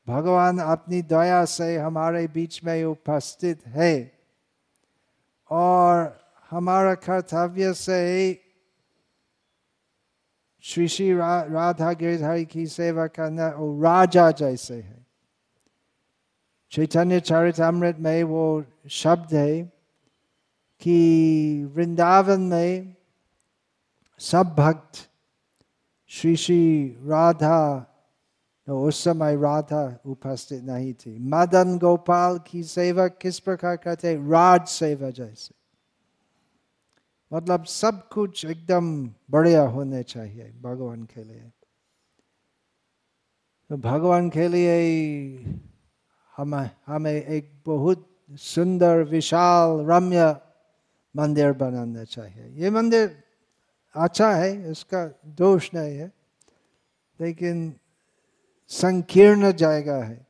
भगवान 0.08 0.60
अपनी 0.60 1.02
दया 1.02 1.46
से 1.46 1.78
हमारे 1.78 2.28
बीच 2.28 2.64
में 2.64 2.84
उपस्थित 2.84 3.68
है। 3.68 4.20
और 5.50 6.25
हमारा 6.50 6.96
कर्तव्य 6.96 7.74
से 7.74 8.42
श्री 10.62 10.88
श्री 10.88 11.14
रा, 11.14 11.42
राधा 11.42 11.94
गिरधारी 11.94 12.46
की 12.46 12.68
सेवा 12.68 13.08
करना 13.08 13.48
और 13.48 13.84
राजा 13.84 14.32
जैसे 14.32 14.82
है। 14.82 15.06
चैतन्य 16.72 17.20
चरितमृत 17.20 17.98
में 18.00 18.24
वो 18.24 18.64
शब्द 18.90 19.34
है 19.34 19.62
कि 20.80 21.66
वृंदावन 21.76 22.42
में 22.42 22.96
सब 24.20 24.56
भक्त 24.56 25.10
श्री 26.08 26.36
श्री 26.36 26.88
राधा 27.04 27.80
तो 28.68 28.88
उस 28.88 29.04
समय 29.04 29.36
राधा 29.36 30.00
उपस्थित 30.06 30.64
नहीं 30.64 30.94
थी। 30.94 31.18
मदन 31.20 31.78
गोपाल 31.78 32.40
की 32.48 32.64
सेवा 32.64 33.08
किस 33.08 33.40
प्रकार 33.40 33.78
करते? 33.78 34.16
राज 34.16 34.68
सेवा 34.68 35.10
जैसे। 35.10 35.65
मतलब 37.36 37.66
सब 37.66 38.08
कुछ 38.10 38.46
एकदम 38.46 39.10
बढ़िया 39.32 39.62
होने 39.62 40.04
चाहिए 40.04 40.52
भगवान 40.62 41.04
के 41.04 41.24
लिए। 41.24 41.52
तो 43.70 43.78
भगवान 43.78 44.30
के 44.30 44.48
लिए 44.48 45.36
हमें 46.38 46.70
हमें 46.86 47.12
एक 47.12 47.64
बहुत 47.66 48.08
सुंदर, 48.32 49.04
विशाल, 49.04 49.70
रम्य 49.86 50.38
मंदिर 51.16 51.52
बनाना 51.52 52.04
चाहिए। 52.04 52.64
ये 52.64 52.70
मंदिर 52.70 53.24
अच्छा 53.96 54.32
है, 54.32 54.72
इसका 54.72 55.20
दोष 55.26 55.70
नहीं 55.74 55.98
है, 55.98 56.12
लेकिन 57.22 57.76
संकीर्ण 58.68 59.52
जगह 59.52 60.04
है। 60.04 60.28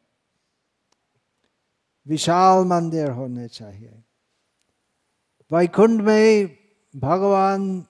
विशाल 2.07 2.65
मंदिर 2.65 3.09
होने 3.09 3.47
चाहिए। 3.47 4.03
वैकुंठ 5.51 6.01
में 6.01 6.64
भगवान 6.95 7.85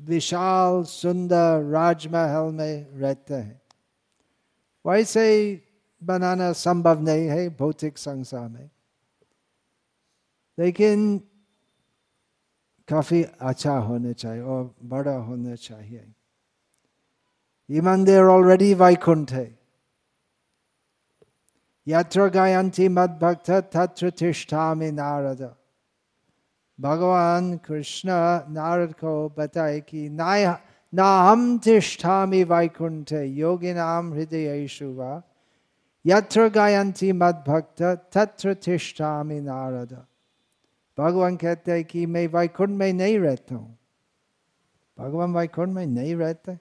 विशाल 0.00 0.84
सुंदर 0.84 1.62
राजमहल 1.62 2.52
में 2.52 2.90
रहते 2.90 3.34
हैं। 3.34 3.62
वैसे 4.86 5.34
ही 5.34 5.62
बनाना 6.04 6.52
संभव 6.52 7.00
नहीं 7.00 7.26
है 7.26 7.48
भौतिक 7.48 7.98
संसार 7.98 8.48
में। 8.48 8.70
लेकिन 10.58 11.18
काफ़ी 12.88 13.22
अच्छा 13.22 13.78
होने 13.78 14.12
चाहिए 14.12 14.42
और 14.42 14.74
बड़ा 14.84 15.16
होना 15.16 15.54
चाहिए। 15.54 16.12
ये 17.70 17.80
मंदिर 17.80 18.22
ऑलरेडी 18.22 18.74
वैकुंठ 18.74 19.32
है। 19.32 19.58
यत्र 21.88 22.28
गायंती 22.28 22.88
मद 22.88 23.10
भक्त 23.10 23.50
तत्र 23.50 24.10
तिष्ठा 24.10 24.74
में 24.74 24.92
नारद। 24.92 25.56
भगवान 26.80 27.56
कृष्ण 27.56 28.08
नारद 28.52 28.92
को 28.92 29.28
बताए 29.38 29.80
कि 29.80 30.08
ना 30.10 31.06
हम 31.28 31.58
तिष्ठा 31.58 32.24
वैकुंठ 32.24 33.12
योगी 33.12 33.72
नाम 33.72 34.12
हृदय 34.14 34.66
शुवा 34.66 35.22
यत्र 36.06 36.48
गायंती 36.48 37.12
मद 37.12 37.44
भक्त 37.48 37.82
तत्र 37.82 38.54
तिष्ठामि 38.54 39.40
नारद। 39.40 40.04
भगवान 40.98 41.36
कहते 41.36 41.72
हैं 41.72 41.84
कि 41.84 42.06
मैं 42.06 42.26
वैकुंठ 42.26 42.68
में 42.68 42.92
नहीं 42.92 43.18
रहता 43.18 43.54
हूँ। 43.54 43.78
भगवान 44.98 45.34
वैकुंठ 45.34 45.68
में 45.68 45.86
नहीं 45.86 46.14
रहते। 46.16 46.58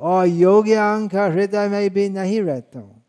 और 0.00 0.26
योग्यांग 0.26 1.10
का 1.10 1.24
हृदय 1.24 1.68
में 1.68 1.90
भी 1.90 2.08
नहीं 2.08 2.40
रहता 2.42 2.78
हूँ। 2.78 3.02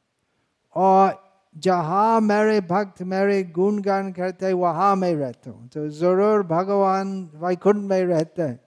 और 0.76 1.27
जहाँ 1.58 2.20
मेरे 2.22 2.60
भक्त 2.62 3.02
मेरे 3.04 3.42
गुणगान 3.44 4.12
करते 4.12 4.46
हैं, 4.46 4.54
वहाँ 4.54 4.96
मैं 4.96 5.14
रहता 5.16 5.50
हूँ। 5.50 5.68
तो 5.70 5.88
ज़रूर 5.90 6.44
भगवान 6.44 7.30
वैकुंठ 7.36 7.76
में 7.76 8.04
रहते 8.04 8.42
हैं। 8.42 8.60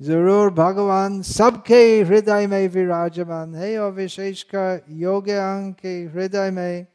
ज़रूर 0.00 0.50
भगवान 0.50 1.20
सबके 1.22 1.82
हृदय 2.02 2.46
में 2.46 2.68
विराजमान 2.68 3.54
है 3.54 3.76
और 3.78 3.92
विशेषकर 3.92 4.80
योग्यांग 4.90 5.72
के 5.74 5.94
हृदय 6.04 6.50
में 6.50 6.86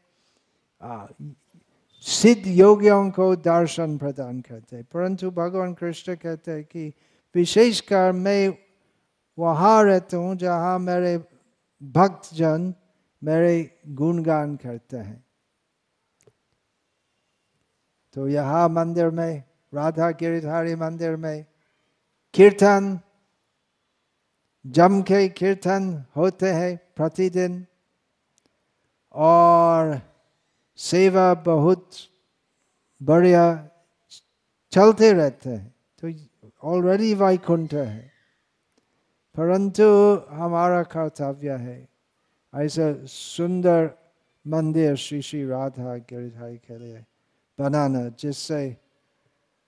सिद्ध 2.05 2.47
योगियों 2.47 3.09
को 3.11 3.35
दर्शन 3.37 3.97
प्रदान 3.97 4.39
करते 4.41 4.75
हैं। 4.75 4.83
परंतु 4.93 5.31
भगवान 5.31 5.73
कृष्ण 5.73 6.15
कहते 6.15 6.51
हैं 6.51 6.63
कि 6.63 6.91
विशेषकर 7.35 8.11
मैं 8.13 8.53
वहाँ 9.37 9.83
रहता 9.83 10.17
हूँ 10.17 10.35
जहाँ 10.37 10.77
मेरे 10.79 11.17
भक्त 11.81 12.33
जन 12.35 12.73
मेरे 13.23 13.79
गुणगान 13.87 14.55
करते 14.55 14.97
हैं। 14.97 15.25
तो 18.13 18.27
यहाँ 18.27 18.69
मंदिर 18.69 19.09
में, 19.09 19.43
राधा 19.73 20.09
गिरिधारी 20.11 20.75
मंदिर 20.75 21.15
में 21.15 21.45
कीर्तन, 22.33 22.99
जम 24.67 25.01
के 25.01 25.29
कीर्तन 25.29 26.05
होते 26.15 26.51
हैं 26.51 26.79
प्रतिदिन। 26.95 27.65
और 29.13 30.01
सेवा 30.77 31.33
बहुत 31.33 31.89
बढ़िया 33.03 33.69
चलते 34.71 35.13
रहते 35.13 35.49
हैं। 35.49 35.75
तो 36.03 36.51
ऑलरेडी 36.63 37.13
वैकुंठ 37.13 37.73
है। 37.73 38.11
परंतु 39.35 40.15
हमारा 40.29 40.83
कर्तव्य 40.83 41.51
है 41.51 41.96
ऐसा 42.55 43.05
सुंदर 43.05 43.89
मंदिर 44.47 44.95
श्री 44.95 45.21
श्री 45.21 45.45
राधा 45.45 45.95
गिरिधारी 45.95 46.57
के 46.57 46.77
लिए 46.77 47.05
बनाना, 47.59 48.07
जिससे 48.19 48.77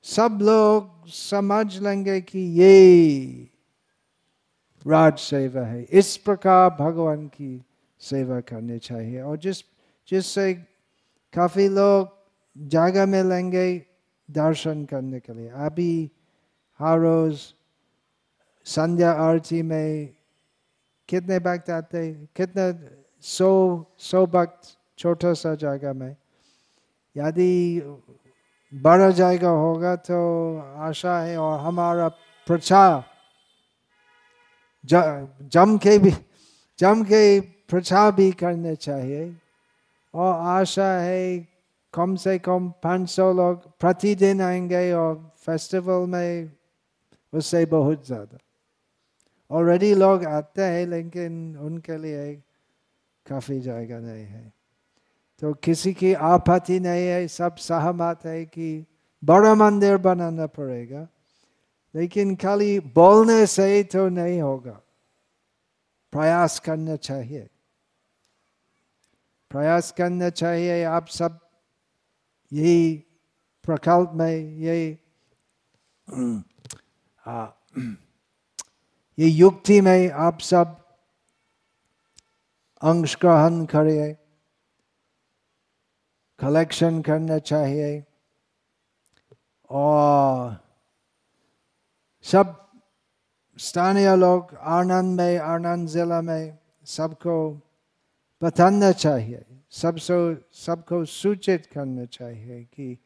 सब 0.04 0.40
लोग 0.42 1.08
समझ 1.08 1.80
लेंगे 1.80 2.22
कि 2.22 2.40
ये 2.40 3.50
राज 4.88 5.18
सेवा 5.18 5.62
है। 5.62 5.84
इस 5.84 6.18
प्रकार 6.18 6.70
भगवान 6.70 7.28
की 7.28 7.66
सेवा 8.00 8.40
करनी 8.40 8.80
चाहिए 8.80 9.22
और 9.22 9.38
जिस, 9.38 9.64
जिससे 10.08 10.54
काफ़ी 11.34 11.68
लोग 11.68 12.18
जगह 12.58 13.06
में 13.06 13.24
लेंगे 13.24 13.86
दर्शन 14.32 14.86
करने 14.86 15.20
के 15.20 15.34
लिए। 15.34 15.50
अभी 15.50 16.12
हर 16.80 17.00
रोज 17.00 17.40
संध्या 18.66 19.12
आरती 19.12 19.62
में 19.62 20.16
कितने 21.10 21.40
भक्त 21.40 21.70
आते 21.70 22.10
कितने 22.36 22.66
सौ 23.24 23.52
सौ 24.00 24.26
भक्त 24.28 24.78
छोटा 25.00 25.34
सा 25.34 25.54
जगह 25.56 25.94
में। 25.94 26.16
यदि 27.16 27.82
बड़ा 28.74 29.10
जाएगा 29.12 29.50
होगा 29.50 29.96
तो 29.96 30.18
आशा 30.80 31.20
है 31.20 31.38
और 31.38 31.60
हमारा 31.60 32.08
प्रचार 32.48 33.04
जम 34.84 35.78
के 35.78 35.98
भी, 36.00 36.12
जम 36.80 37.04
के 37.04 37.40
प्रचार 37.40 38.12
भी 38.12 38.32
करने 38.32 38.76
चाहिए। 38.78 39.24
और 40.14 40.34
आशा 40.50 40.92
है 41.00 41.48
कम 41.94 42.16
से 42.16 42.38
कम 42.40 42.70
पाँच 42.84 43.10
सौ 43.10 43.32
लोग 43.34 43.66
प्रतिदिन 43.80 44.42
आएँगे 44.42 44.92
और 44.94 45.16
फेस्टिवल 45.46 46.06
में 46.10 46.52
उससे 47.34 47.66
बहुत 47.68 48.06
ज़्यादा। 48.08 48.38
ऑलरेडी 49.52 49.94
लोग 49.96 50.26
आते 50.26 50.62
हैं 50.62 50.86
लेकिन 50.88 51.58
उनके 51.58 51.98
लिए 51.98 52.34
काफ़ी 53.26 53.60
जगह 53.60 54.00
नहीं 54.00 54.26
है 54.26 54.52
तो 55.42 55.54
किसी 55.54 55.94
की 55.94 56.14
आपत्ति 56.14 56.80
नहीं 56.80 57.06
है 57.08 57.28
सब 57.28 57.56
सहमत 57.56 58.26
है 58.26 58.46
कि 58.46 58.86
बड़ा 59.24 59.54
मंदिर 59.56 59.98
बनाना 59.98 60.46
पड़ेगा 60.48 61.08
लेकिन 61.96 62.36
खाली 62.36 62.80
बोलने 62.96 63.46
से 63.48 63.66
ही 63.76 63.84
तो 63.84 64.08
नहीं 64.10 64.42
होगा 64.42 64.80
प्रयास 66.14 66.60
करना 66.60 66.96
चाहिए 66.96 67.50
प्रयास 69.52 69.92
करना 69.92 70.30
चाहिए 70.30 70.84
आप 70.84 71.08
सब 71.08 71.40
यही 72.52 73.06
प्रकल्प 73.66 74.12
में 74.14 74.58
यही 74.60 74.98
ये 79.20 79.28
युक्ति 79.28 79.82
में 79.82 80.12
आप 80.12 80.40
सब 80.40 80.76
अंश 82.82 83.18
ग्रहण 83.22 83.66
करिए 83.66 84.14
कलेक्शन 86.40 87.02
करना 87.02 87.38
चाहिए, 87.40 88.04
और 89.70 90.58
सब 92.24 92.56
स्थानीय 93.58 94.16
लोग, 94.16 94.56
आनंद 94.56 95.22
में, 95.22 95.38
आनंद 95.38 95.88
जिला 95.88 96.22
में 96.22 96.58
सबको 96.86 97.36
बताना 98.42 98.92
चाहिए, 98.92 99.46
सबसे, 99.72 100.16
सबको 100.54 101.06
सूचित 101.06 101.66
करना 101.66 102.06
चाहिए 102.06 102.64
कि 102.64 102.98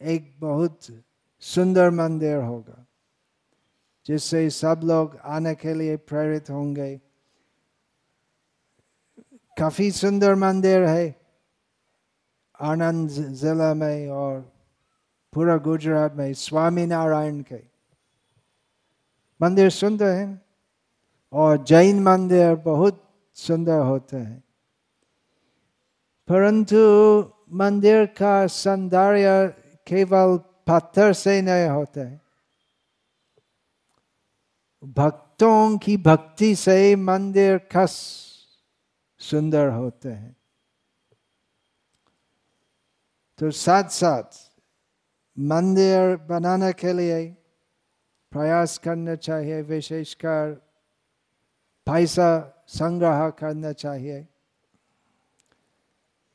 एक 0.00 0.34
बहुत 0.40 0.78
सुंदर 1.40 1.90
मंदिर 1.90 2.36
होगा। 2.36 2.84
जिससे 4.08 4.50
सब 4.50 4.80
लोग 4.84 5.16
आने 5.16 5.54
के 5.54 5.74
लिए 5.74 5.96
प्रेरित 5.96 6.50
होंगे। 6.50 7.00
काफ़ी 9.58 9.90
सुंदर 9.90 10.34
मंदिर 10.34 10.84
है, 10.84 11.20
आनंद 12.60 13.08
जिला 13.10 13.74
में 13.74 14.08
और 14.08 14.52
पूरा 15.32 15.56
गुजरात 15.56 16.14
में 16.14 16.34
स्वामी 16.34 16.86
नारायण 16.86 17.40
के। 17.40 17.60
मंदिर 19.42 19.70
सुंदर 19.70 20.08
है 20.08 20.40
और 21.32 21.64
जैन 21.64 22.02
मंदिर 22.02 22.54
बहुत 22.54 23.10
सुंदर 23.34 23.78
होते 23.78 24.16
हैं। 24.16 24.44
परंतु 26.28 26.76
मंदिर 27.52 28.06
का 28.06 28.46
सौंदर्य 28.46 29.48
केवल 29.86 30.36
पत्थर 30.36 31.12
से 31.12 31.42
नहीं 31.42 31.68
होता 31.68 32.00
है। 32.00 32.27
भक्तों 34.84 35.78
की 35.78 35.96
भक्ति 35.96 36.56
से 36.56 36.96
मंदिर 36.96 37.58
खस 37.58 37.90
सुंदर 39.18 39.68
होते 39.68 40.08
हैं। 40.08 40.36
तो 43.38 43.50
साथ 43.50 43.84
साथ 43.84 44.50
मंदिर 45.38 46.16
बनाने 46.16 46.72
के 46.72 46.92
लिए 46.92 47.36
प्रयास 48.32 48.78
करना 48.78 49.14
चाहिए, 49.14 49.62
विशेषकर 49.62 50.52
पैसा 51.86 52.64
संग्रह 52.68 53.30
करना 53.30 53.72
चाहिए। 53.72 54.26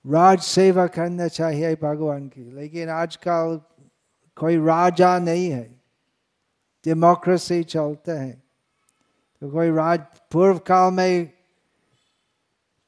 राज 0.08 0.40
सेवा 0.40 0.88
करना 0.88 1.28
चाहिए 1.28 1.76
भगवान 1.76 2.28
की, 2.28 2.52
लेकिन 2.52 2.90
आजकल 2.90 3.62
कोई 4.36 4.58
राजा 4.58 5.20
नहीं 5.20 5.50
है। 5.50 5.83
डेमोक्रेसी 6.86 7.64
चलते 7.64 8.12
हैं। 8.12 8.44
तो 9.42 9.52
कोई 9.52 9.70
राज 9.72 10.00
पूर्व 10.32 10.58
काल 10.58 10.94
में 10.94 11.32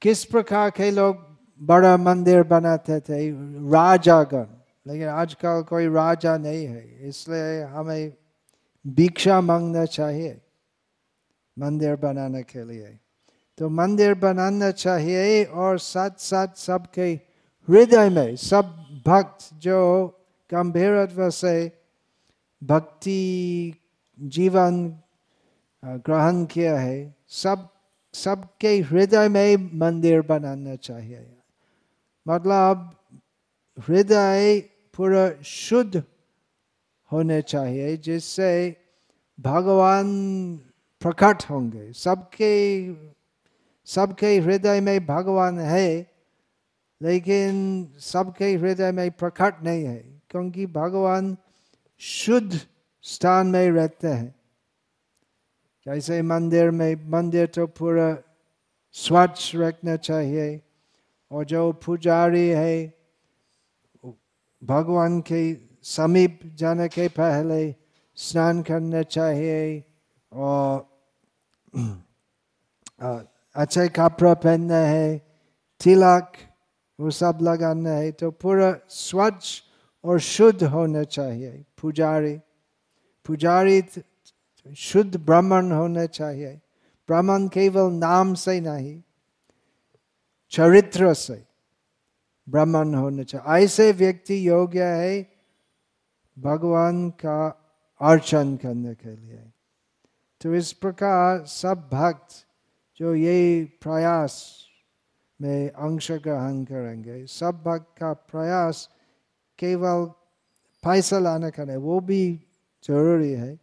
किस 0.02 0.26
प्रकार 0.26 0.70
के 0.70 0.92
लोग 0.92 1.18
बड़ा 1.62 1.98
मंदिर 1.98 2.44
बनाते 2.44 3.00
थे? 3.00 3.32
राजागण। 3.72 4.46
लेकिन 4.88 5.08
आजकल 5.08 5.62
कोई 5.62 5.88
राजा 5.88 6.38
नहीं 6.38 6.66
है, 6.66 7.08
इसलिए 7.08 7.62
हमें 7.64 8.14
भिक्षा 8.88 9.42
मांगना 9.42 9.86
चाहिए 9.86 10.42
मंदिर 11.60 11.96
बनाने 11.96 12.44
के 12.44 12.64
लिए। 12.64 13.00
तो 13.58 13.70
मंदिर 13.70 14.14
बनाना 14.14 14.72
चाहिए 14.72 15.44
और 15.44 15.80
साथ 15.80 16.12
साथ 16.18 16.48
सबके 16.58 17.14
हृदय 17.68 18.10
में 18.10 18.36
सब 18.36 18.64
भक्त 19.08 19.50
जो 19.54 20.08
गंभीर 20.52 21.30
से 21.30 21.72
भक्ति 22.64 23.20
जीवन 24.20 25.00
ग्रहण 25.86 26.46
किया 26.46 26.80
है, 26.80 27.16
सब, 27.28 27.70
सबके 28.14 28.80
हृदय 28.80 29.28
में 29.28 29.78
मंदिर 29.80 30.22
बनाना 30.22 30.76
चाहिए। 30.76 31.38
मतलब 32.28 32.96
हृदय 33.80 34.60
पूरा 34.96 35.42
शुद्ध 35.44 36.04
होने 37.12 37.42
चाहिए, 37.42 37.98
जिससे 37.98 38.76
भगवान 39.40 40.08
प्रकट 41.02 41.44
होंगे। 41.50 41.92
सबके 41.94 42.94
सबके 43.86 44.40
हृदय 44.40 44.82
में 44.82 45.06
भगवान 45.06 45.60
है, 45.60 46.12
लेकिन 47.02 47.88
सबके 48.00 48.54
हृदय 48.56 48.92
में 48.92 49.12
प्रकट 49.12 49.64
नहीं 49.64 49.86
है, 49.86 50.22
क्योंकि 50.30 50.66
भगवान 50.66 51.38
शुद्ध 52.00 52.60
स्थान 53.06 53.48
में 53.48 53.70
रहते 53.72 54.08
हैं 54.08 54.34
जैसे 55.86 56.22
मंदिर 56.22 56.72
में 56.72 57.10
मंदिर 57.10 57.46
तो 57.56 57.66
पूरा 57.70 58.08
स्वच्छ 58.96 59.56
रखना 59.56 59.96
चाहिए 59.98 60.48
और 61.32 61.46
जो 61.46 61.72
पुजारी 61.86 62.48
है 62.50 62.76
भगवान 64.62 65.20
के 65.22 65.42
समीप 65.86 66.40
जाने 66.56 66.88
के 66.88 67.08
पहले 67.14 67.60
स्नान 68.18 68.62
करना 68.64 69.02
चाहिए 69.04 69.84
और 70.32 70.88
अच्छे 73.56 73.88
कपड़ा 73.90 74.34
पहनना 74.36 74.78
है 74.78 75.18
तिलक 75.82 76.38
वो 77.00 77.12
सब 77.12 77.40
लगाना 77.42 77.92
है 77.92 78.12
तो 78.12 78.32
पूरा 78.32 78.74
स्वच्छ 78.90 79.62
और 80.04 80.20
शुद्ध 80.24 80.64
होना 80.64 81.04
चाहिए 81.04 81.64
पुजारी 81.82 82.36
पुजारी 83.26 83.82
शुद्ध 84.66 85.16
ब्राह्मण 85.18 85.72
होना 85.72 86.06
चाहिए। 86.08 86.54
ब्राह्मण 87.10 87.48
केवल 87.48 87.92
नाम 87.94 88.34
से 88.34 88.60
नहीं, 88.62 89.02
चरित्र 90.52 91.14
से 91.14 91.44
ब्राह्मण 92.48 92.94
होना 92.94 93.24
चाहिए। 93.24 93.64
ऐसे 93.64 93.92
व्यक्ति 93.92 94.48
योग्य 94.48 94.84
है 94.84 95.16
भगवान 96.38 97.10
का 97.20 97.40
अर्चन 98.02 98.56
करने 98.58 98.94
के 98.96 99.16
लिए। 99.16 99.44
तो 100.42 100.56
इस 100.56 100.72
प्रकार 100.74 101.46
सब 101.46 101.90
भक्त 101.92 102.46
जो 103.00 103.14
ये 103.16 103.64
प्रयास 103.82 104.44
में 105.40 105.70
अंश 105.70 106.12
ग्रहण 106.12 106.64
करेंगे, 106.64 107.26
सब 107.26 107.64
भक्त 107.64 107.98
का 108.00 108.12
प्रयास 108.14 108.90
केवल 109.60 110.06
पैसा 110.84 111.20
लाने 111.20 111.52
का 111.52 111.64
नहीं, 111.64 111.78
वो 111.78 112.00
भी 112.00 112.24
ज़रूरी 112.86 113.32
है। 113.32 113.56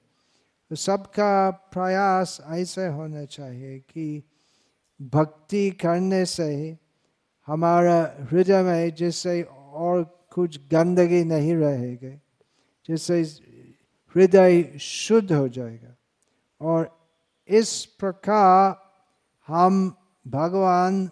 तो 0.70 0.76
सबका 0.76 1.50
प्रयास 1.72 2.38
ऐसे 2.50 2.86
होना 2.88 3.24
चाहिए 3.26 3.78
कि 3.80 4.22
भक्ति 5.00 5.70
करने 5.80 6.24
से 6.26 6.76
हमारा 7.48 7.98
हृदय 8.30 8.62
में 8.62 8.94
जिससे 8.94 9.42
और 9.42 10.02
कुछ 10.32 10.58
गंदगी 10.68 11.22
नहीं 11.24 11.54
रहेगी, 11.56 12.14
जिससे 12.88 13.20
हृदय 14.14 14.62
शुद्ध 14.80 15.32
हो 15.32 15.48
जाएगा। 15.48 15.94
और 16.60 16.90
इस 17.48 17.84
प्रकार 18.00 18.76
हम 19.48 19.96
भगवान 20.26 21.06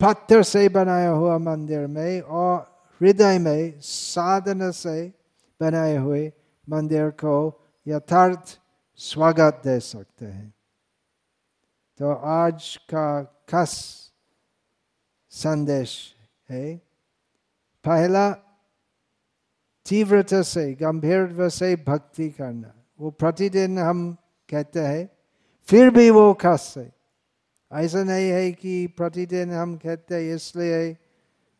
पत्थर 0.00 0.42
से 0.42 0.68
बनाया 0.68 1.10
हुआ 1.10 1.38
मंदिर 1.38 1.86
में 1.86 2.20
और 2.20 2.58
हृदय 3.00 3.38
में 3.38 3.80
साधन 3.80 4.70
से 4.70 5.12
बनाए 5.60 5.96
हुए 5.96 6.32
मंदिर 6.68 7.10
को 7.10 7.64
यथार्थ 7.86 8.60
स्वागत 8.96 9.60
दे 9.64 9.80
सकते 9.80 10.26
हैं। 10.26 10.54
तो 11.98 12.12
आज 12.12 12.76
का 12.76 13.22
खास 13.22 13.70
संदेश 15.30 16.14
है। 16.50 16.76
पहला, 17.84 18.30
तीव्रता 19.88 20.42
से 20.42 20.74
गंभीर 20.74 21.48
से 21.48 21.76
भक्ति 21.76 22.30
करना। 22.30 22.74
वो 23.00 23.10
प्रतिदिन 23.10 23.78
हम 23.78 24.16
कहते 24.50 24.80
हैं, 24.80 25.10
फिर 25.62 25.90
भी 25.90 26.10
वो 26.10 26.34
खास 26.34 26.74
है। 26.76 26.92
ऐसा 27.72 28.04
नहीं 28.04 28.30
है 28.30 28.52
कि 28.52 28.86
प्रतिदिन 28.86 29.50
हम 29.50 29.76
कहते 29.76 30.14
हैं, 30.14 30.34
इसलिए 30.34 30.96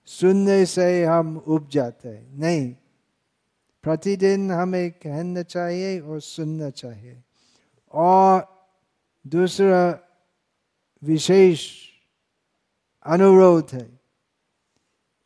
सुनने 0.06 0.66
से 0.66 1.04
हम 1.04 1.38
उब 1.38 1.68
जाते 1.68 2.08
हैं। 2.08 2.38
नहीं 2.38 2.76
प्रतिदिन 3.84 4.50
हमें 4.50 4.90
कहना 4.90 5.42
चाहिए 5.42 6.00
और 6.00 6.20
सुनना 6.20 6.70
चाहिए। 6.70 7.22
और 7.92 8.48
दूसरा 9.26 9.98
विशेष 11.02 11.90
अनुरोध 13.06 13.68
है 13.72 14.00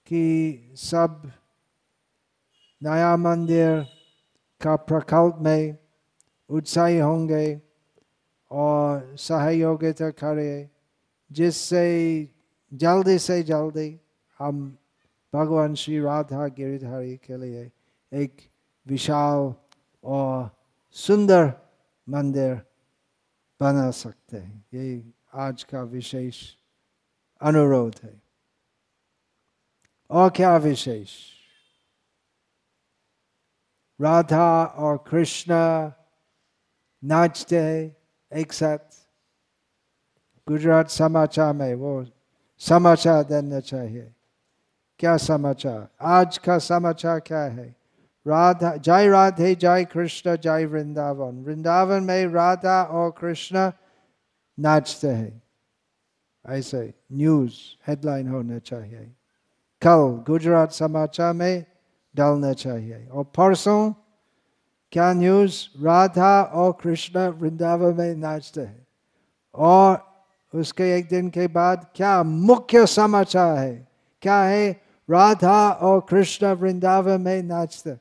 कि 0.06 0.24
सब 0.74 1.30
नया 2.82 3.16
मंदिर 3.16 3.86
का 4.60 4.76
प्रकल्प 4.76 5.38
में 5.40 5.76
उत्साही 6.50 6.98
होंगे 6.98 7.60
और 8.50 9.16
सहयोगिता 9.16 10.10
करें, 10.10 10.68
जिससे 11.32 11.86
जल्दी 12.74 13.18
से 13.18 13.42
जल्दी 13.42 14.00
हम 14.38 14.78
भगवान 15.34 15.74
श्री 15.74 16.00
राधा 16.00 16.46
गिरिधारी 16.46 17.16
के 17.16 17.36
लिए 17.36 17.70
एक 18.14 18.50
विशाल 18.86 19.54
और 20.04 20.50
सुंदर 20.90 21.52
मंदिर 22.08 22.54
बना 23.60 23.90
सकते 23.90 24.36
हैं। 24.36 24.66
ये 24.74 25.12
आज 25.34 25.64
का 25.64 25.82
विशेष 25.82 26.54
अनुरोध 27.42 27.96
है। 28.02 28.22
और 30.10 30.30
क्या 30.30 30.56
विशेष? 30.56 31.10
राधा 34.00 34.64
और 34.64 35.04
कृष्ण 35.10 35.52
नाचते 37.04 37.60
हैं 37.60 37.96
एक 38.38 38.52
साथ। 38.52 38.78
गुजरात 40.48 40.90
समाचार 40.90 41.52
में 41.52 41.74
वो 41.74 42.06
समाचार 42.58 43.24
देना 43.24 43.60
चाहिए। 43.60 44.14
क्या 44.98 45.16
समाचार? 45.16 45.88
आज 46.00 46.38
का 46.38 46.58
समाचार 46.58 47.20
क्या 47.20 47.42
है? 47.42 47.76
राधा 48.28 48.74
जय 48.78 49.08
राधे 49.08 49.54
जय 49.54 49.84
कृष्ण 49.84 50.36
जय 50.36 50.64
वृंदावन 50.66 51.42
वृंदावन 51.44 52.02
में 52.02 52.26
राधा 52.28 52.82
और 52.82 53.10
कृष्ण 53.18 53.70
नाचते 54.58 55.08
हैं 55.08 55.42
ऐसे 56.44 56.82
न्यूज़ 57.12 57.54
हेडलाइन 57.86 58.28
होना 58.28 58.58
चाहिए 58.60 59.10
कल 59.82 60.02
गुजरात 60.26 60.72
समाचार 60.72 61.32
में 61.32 61.64
डालना 62.14 62.52
चाहिए 62.54 63.06
और 63.06 63.24
परसों 63.36 63.92
क्या 64.92 65.12
न्यूज़ 65.12 65.56
राधा 65.84 66.42
और 66.42 66.72
कृष्ण 66.82 67.26
वृंदावन 67.38 67.94
में 67.94 68.14
नाचते 68.16 68.60
हैं 68.60 68.86
और 69.54 69.96
उसके 70.52 70.92
एक 70.96 71.08
दिन 71.08 71.28
के 71.30 71.46
बाद 71.50 71.86
क्या 71.94 72.22
मुख्य 72.22 72.86
समाचार 72.88 73.56
है 73.58 73.74
क्या 74.22 74.40
है 74.42 74.70
राधा 75.08 75.70
और 75.70 76.00
कृष्ण 76.10 76.52
वृंदावन 76.54 77.20
में 77.20 77.42
नाचते 77.42 77.96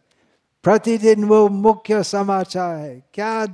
प्रतिदिन 0.67 1.23
वो 1.23 1.49
मुख्य 1.49 2.03
समाचार 2.03 2.75
है। 2.75 3.03
क्या 3.13 3.45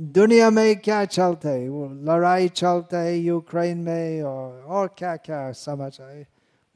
दुनिया 0.00 0.50
में 0.50 0.78
क्या 0.78 1.04
चलता 1.04 1.48
है? 1.48 1.68
वो 1.68 1.88
लड़ाई 1.88 2.48
चलता 2.48 2.98
है 2.98 3.18
यूक्रेन 3.18 3.78
में 3.78 4.22
और 4.22 4.62
और 4.62 4.94
क्या 4.98 5.16
क्या 5.16 5.52
समाचार 5.52 6.10
है? 6.10 6.26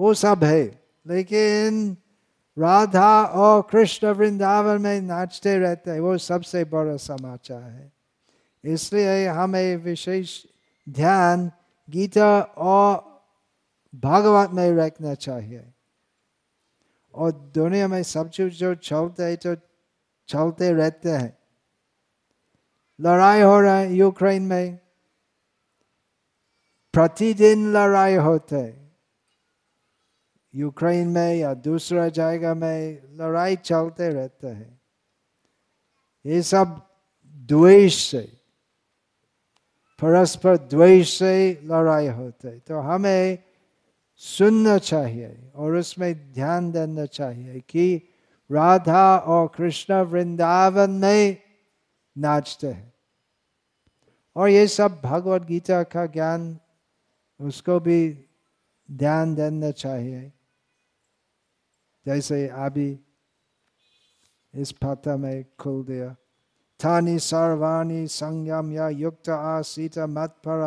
वो 0.00 0.14
सब 0.14 0.44
है। 0.44 0.82
लेकिन 1.06 1.96
राधा 2.58 3.24
और 3.24 3.62
कृष्ण 3.62 4.06
वृंदावन 4.06 4.80
में 4.80 5.00
नाचते 5.00 5.58
रहते 5.58 5.90
हैं। 5.90 6.00
वो 6.00 6.18
सबसे 6.18 6.64
बड़ा 6.64 6.96
समाचार 6.96 7.62
है। 7.62 7.92
इसलिए 8.64 9.26
हमें 9.28 9.76
विशेष 9.76 10.44
ध्यान 10.88 11.50
गीता 11.90 12.40
और 12.40 13.22
भागवत 13.94 14.50
में 14.50 14.72
रखना 14.72 15.14
चाहिए। 15.14 15.64
और 17.14 17.32
दुनिया 17.54 17.88
में 17.88 18.02
सब 18.02 18.28
चीज़ 18.30 18.54
जो 18.54 18.74
चलते 18.74 19.22
है 19.22 19.36
तो 19.36 19.54
चलते 20.28 20.72
रहते 20.72 21.10
हैं। 21.10 21.36
लड़ाई 22.98 23.40
हो 23.40 23.60
रहा 23.60 23.76
है 23.76 23.92
यूक्रेन 23.92 24.42
में। 24.42 24.78
प्रतिदिन 26.94 27.72
लड़ाई 27.72 28.14
होते 28.16 28.60
यूक्रेन 30.54 31.08
में 31.08 31.34
या 31.34 31.52
दूसरा 31.54 32.08
जगह 32.08 32.54
में 32.54 33.02
लड़ाई 33.16 33.56
चलते 33.56 34.08
रहते 34.08 34.48
हैं। 34.48 34.80
ये 36.24 36.42
सब 36.42 36.80
द्वेष 37.48 37.94
से, 38.02 38.20
परस्पर 40.02 40.56
द्वेष 40.58 41.18
से 41.18 41.60
लड़ाई 41.64 42.06
होते 42.08 42.58
तो 42.58 42.80
हमें 42.80 43.38
सुनना 44.24 44.78
चाहिए 44.78 45.52
और 45.54 45.76
उसमें 45.76 46.32
ध्यान 46.32 46.72
देना 46.72 47.06
चाहिए 47.06 47.60
कि 47.60 48.08
राधा 48.52 49.18
और 49.18 49.48
कृष्ण 49.48 49.94
वृंदावन 49.94 50.90
में 50.90 51.36
नाचते 52.18 52.66
हैं। 52.66 52.92
और 54.36 54.48
ये 54.48 54.66
सब 54.66 55.00
भगवत 55.04 55.42
गीता 55.42 55.82
का 55.82 56.06
ज्ञान, 56.06 56.58
उसको 57.40 57.80
भी 57.80 58.24
ध्यान 58.90 59.34
देना 59.34 59.70
चाहिए। 59.70 60.32
जैसे 62.06 62.48
अभी 62.48 63.00
इस 64.54 64.72
पाता 64.72 65.16
में 65.16 65.44
खुल 65.58 65.84
दिया, 65.84 66.16
थानी 66.84 67.18
सर्वाणी 67.18 68.06
संयम 68.06 68.72
या 68.72 68.88
युक्त 68.88 69.28
आसीत 69.28 69.98
मत 69.98 70.30
पर 70.30 70.60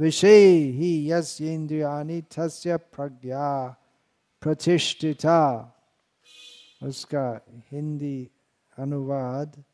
विषय 0.00 0.46
ही 0.76 1.10
यस्येन्द्रियानि 1.10 2.22
तस्य 2.22 2.76
प्रज्ञा 2.76 3.76
प्रतिष्ठिता। 4.42 5.40
उसका 6.82 7.40
हिंदी 7.72 8.30
अनुवाद 8.78 9.64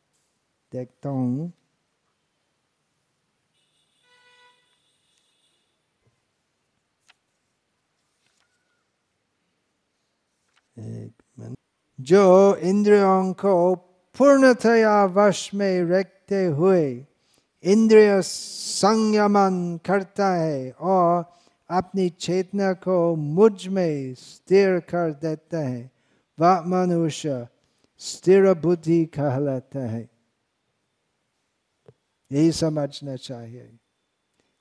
देखता 0.73 1.09
हूँ। 1.09 1.53
जो 12.01 12.57
इंद्रियों 12.57 13.33
को 13.33 13.75
पूर्णतया 14.17 15.05
वश 15.05 15.55
में 15.55 15.85
रखते 15.85 16.45
हुए 16.47 17.07
इंद्रिय 17.67 18.23
संयमन 18.23 19.81
करता 19.87 20.35
है 20.35 20.71
और 20.71 21.33
अपनी 21.71 22.09
चेतना 22.09 22.73
को 22.73 23.17
मुझमें 23.17 24.15
स्थिर 24.15 24.81
कर 24.81 25.13
देता 25.13 25.59
है। 25.59 25.91
वह 26.41 26.61
मनुष्य 26.61 27.49
स्थिर 27.99 28.55
बुद्धि 28.55 29.05
कहलाता 29.05 29.79
है। 29.79 30.09
यही 32.33 32.53
समझना 32.53 33.17
चाहिए। 33.17 33.79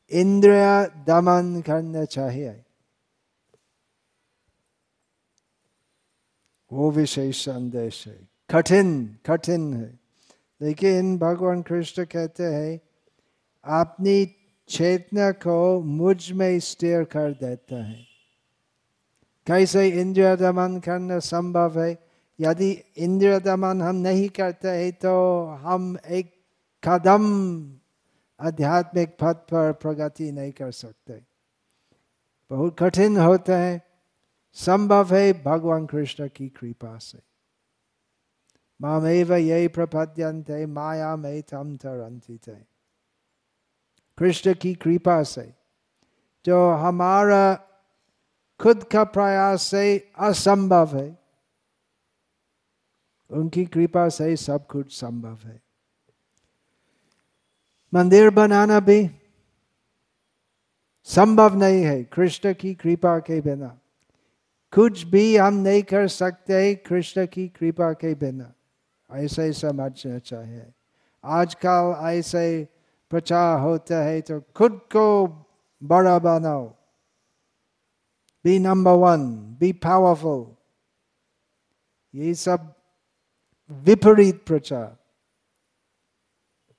इंद्रिय 0.09 0.91
दमन 1.07 1.61
करना 1.61 2.05
चाहिए। 2.05 2.65
वो 6.71 6.91
विशेष 6.91 7.45
संदेश 7.45 8.07
है। 8.07 8.27
कठिन 8.49 9.17
कठिन 9.25 9.73
है। 9.73 9.99
लेकिन 10.61 11.17
भगवान 11.17 11.61
कृष्ण 11.61 12.05
कहते 12.05 12.43
हैं 12.43 12.84
अपनी 13.65 14.25
चेतना 14.69 15.31
को 15.31 15.81
मुझमें 15.81 16.59
स्थिर 16.59 17.03
कर 17.03 17.31
देता 17.31 17.83
है। 17.83 18.05
कैसे 19.47 19.87
इंद्रिय 19.89 20.35
दमन 20.35 20.79
करना 20.79 21.19
संभव 21.19 21.81
है? 21.81 21.97
यदि 22.39 22.71
इंद्रिय 22.97 23.39
दमन 23.39 23.81
हम 23.81 23.95
नहीं 23.95 24.29
करते 24.29 24.67
हैं 24.67 24.93
तो 24.93 25.43
हम 25.45 25.97
एक 26.07 26.33
कदम 26.83 27.23
आध्यात्मिक 28.39 29.17
पथ 29.21 29.35
पर 29.35 29.71
प्रगति 29.71 30.31
नहीं 30.31 30.51
कर 30.51 30.71
सकते। 30.71 31.13
बहुत 32.51 32.75
कठिन 32.79 33.17
होता 33.17 33.57
है। 33.57 33.81
संभव 34.53 35.15
है 35.15 35.43
भगवान 35.43 35.85
कृष्ण 35.85 36.29
की 36.35 36.49
कृपा 36.49 36.97
से। 36.97 37.19
मामेव 38.81 39.33
ये 39.33 39.67
प्रपद्यंते 39.67 40.65
माया 40.65 41.15
में 41.15 41.41
तम 41.41 41.75
तरंती 41.75 42.37
थे 42.37 42.74
कृष्ण 44.17 44.53
की 44.53 44.73
कृपा 44.73 45.21
से 45.23 45.53
जो 46.45 46.69
हमारा 46.69 47.53
खुद 48.59 48.83
का 48.83 49.03
प्रयास 49.03 49.61
से 49.61 50.11
असंभव 50.19 50.97
है 50.97 51.07
उनकी 53.29 53.65
कृपा 53.65 54.07
से 54.09 54.35
सब 54.35 54.67
कुछ 54.67 54.93
संभव 54.99 55.47
है 55.47 55.61
मंदिर 57.93 58.29
बनाना 58.29 58.79
भी 58.79 59.09
संभव 61.07 61.55
नहीं 61.55 61.83
है 61.83 62.03
कृष्ण 62.03 62.53
की 62.53 62.73
कृपा 62.75 63.17
के 63.19 63.41
बिना 63.41 63.77
कुछ 64.73 65.03
भी 65.03 65.35
हम 65.37 65.53
नहीं 65.53 65.83
कर 65.83 66.07
सकते 66.07 66.75
कृष्ण 66.75 67.25
की 67.25 67.47
कृपा 67.47 67.91
के 67.93 68.13
बिना 68.15 68.53
ऐसे 69.09 69.43
ही 69.43 69.53
समझना 69.53 70.17
चाहिए 70.19 70.65
आजकल 71.23 71.95
ऐसे 72.07 72.45
प्रचार 73.09 73.59
होता 73.59 73.97
है 74.03 74.21
तो 74.21 74.41
खुद 74.55 74.79
को 74.91 75.27
बड़ा 75.83 76.19
बनाओ। 76.19 76.65
Be 78.45 78.59
number 78.59 78.91
one 78.91 79.27
be 79.59 79.71
powerful 79.73 80.55
ये 82.19 82.33
सब 82.33 82.73
विपरीत 83.71 84.45
प्रचार। 84.45 84.95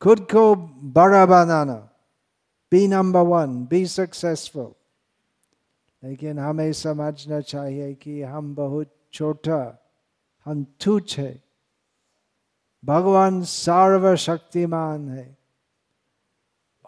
खुद 0.01 0.21
को 0.21 0.55
बड़ा 0.97 1.27
बनाना। 1.27 1.75
Be 2.73 2.87
number 2.89 3.21
one 3.21 3.67
be 3.67 3.87
successful 3.87 4.75
लेकिन 6.03 6.39
हमें 6.39 6.73
समझना 6.73 7.41
चाहिए 7.41 7.95
कि 7.95 8.23
हम 8.23 8.55
बहुत 8.55 8.95
छोटा, 9.13 9.89
हम 10.45 10.65
तुच्छ 10.65 11.19
है। 11.19 11.43
भगवान 12.85 13.43
सर्वशक्तिमान 13.43 15.09
है। 15.09 15.46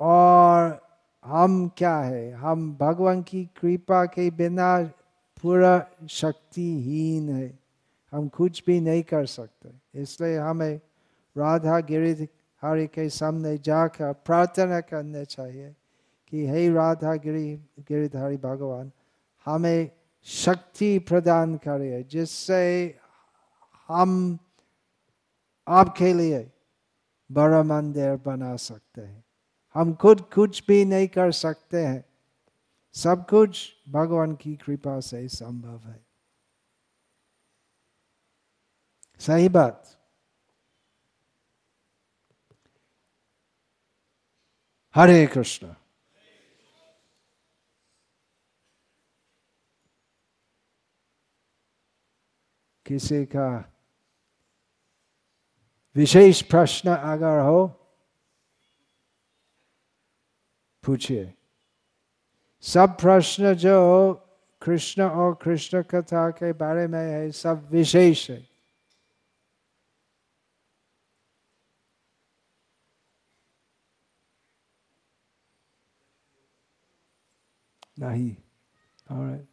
और 0.01 0.89
हम 1.25 1.69
क्या 1.69 1.97
है? 1.97 2.33
हम 2.33 2.77
भगवान 2.77 3.23
की 3.23 3.45
कृपा 3.45 4.05
के 4.05 4.31
बिना 4.31 4.83
पूरा 5.43 5.87
शक्तिहीन 6.09 7.29
है। 7.29 7.59
हम 8.13 8.29
कुछ 8.29 8.63
भी 8.67 8.81
नहीं 8.81 9.03
कर 9.03 9.27
सकते। 9.27 10.01
इसलिए 10.03 10.39
हमें 10.39 10.81
राधा 11.37 11.81
गिरी 11.81 12.29
हरि 12.63 12.87
के 12.87 13.09
सामने 13.09 13.59
जाकर 13.59 14.13
प्रार्थना 14.13 14.81
करना 14.81 15.25
चाहिए 15.25 15.75
कि 16.29 16.47
हे 16.47 16.71
राधा 16.71 17.15
गिरी 17.15 17.55
गिरिधारी 17.81 18.37
भगवान, 18.37 18.91
हमें 19.45 19.91
शक्ति 20.25 20.99
प्रदान 20.99 21.57
करे 21.57 22.03
जिससे 22.03 22.95
हम 23.89 24.39
आपके 25.69 26.15
लिए 26.15 26.53
बड़ा 27.33 27.63
मंदिर 27.63 28.17
बना 28.27 28.57
सकते 28.57 29.01
हैं। 29.01 29.25
हम 29.79 29.95
खुद, 29.95 30.21
कुछ 30.21 30.67
भी 30.67 30.85
नहीं 30.85 31.09
कर 31.09 31.33
सकते 31.33 31.87
हैं। 31.87 32.05
सब 32.93 33.27
कुछ 33.31 33.77
भगवान 33.89 34.37
की 34.37 34.57
कृपा 34.57 35.01
से 35.01 35.29
संभव 35.29 35.79
है। 35.79 36.07
सही 39.21 39.49
बात। 39.49 39.95
हरे 44.95 45.27
कृष्ण। 45.27 45.75
किसी 52.87 53.25
का 53.25 53.73
विशेष 55.97 56.43
प्रश्न 56.43 56.97
अगर 56.97 57.41
हो 57.41 57.75
पूछिए। 60.89 61.35
सब 62.61 62.89
प्रश्न 63.01 63.55
जो 63.55 63.77
कृष्ण 64.63 65.03
और 65.03 65.35
कृष्ण 65.43 65.83
कथा 65.83 66.31
के 66.31 66.53
बारे 66.53 66.87
में 66.87 67.13
है, 67.13 67.31
सब 67.31 67.69
विशेष 67.73 68.31
है। 68.31 68.49
नहीं। 77.99 78.37
All 79.13 79.27
right. 79.27 79.48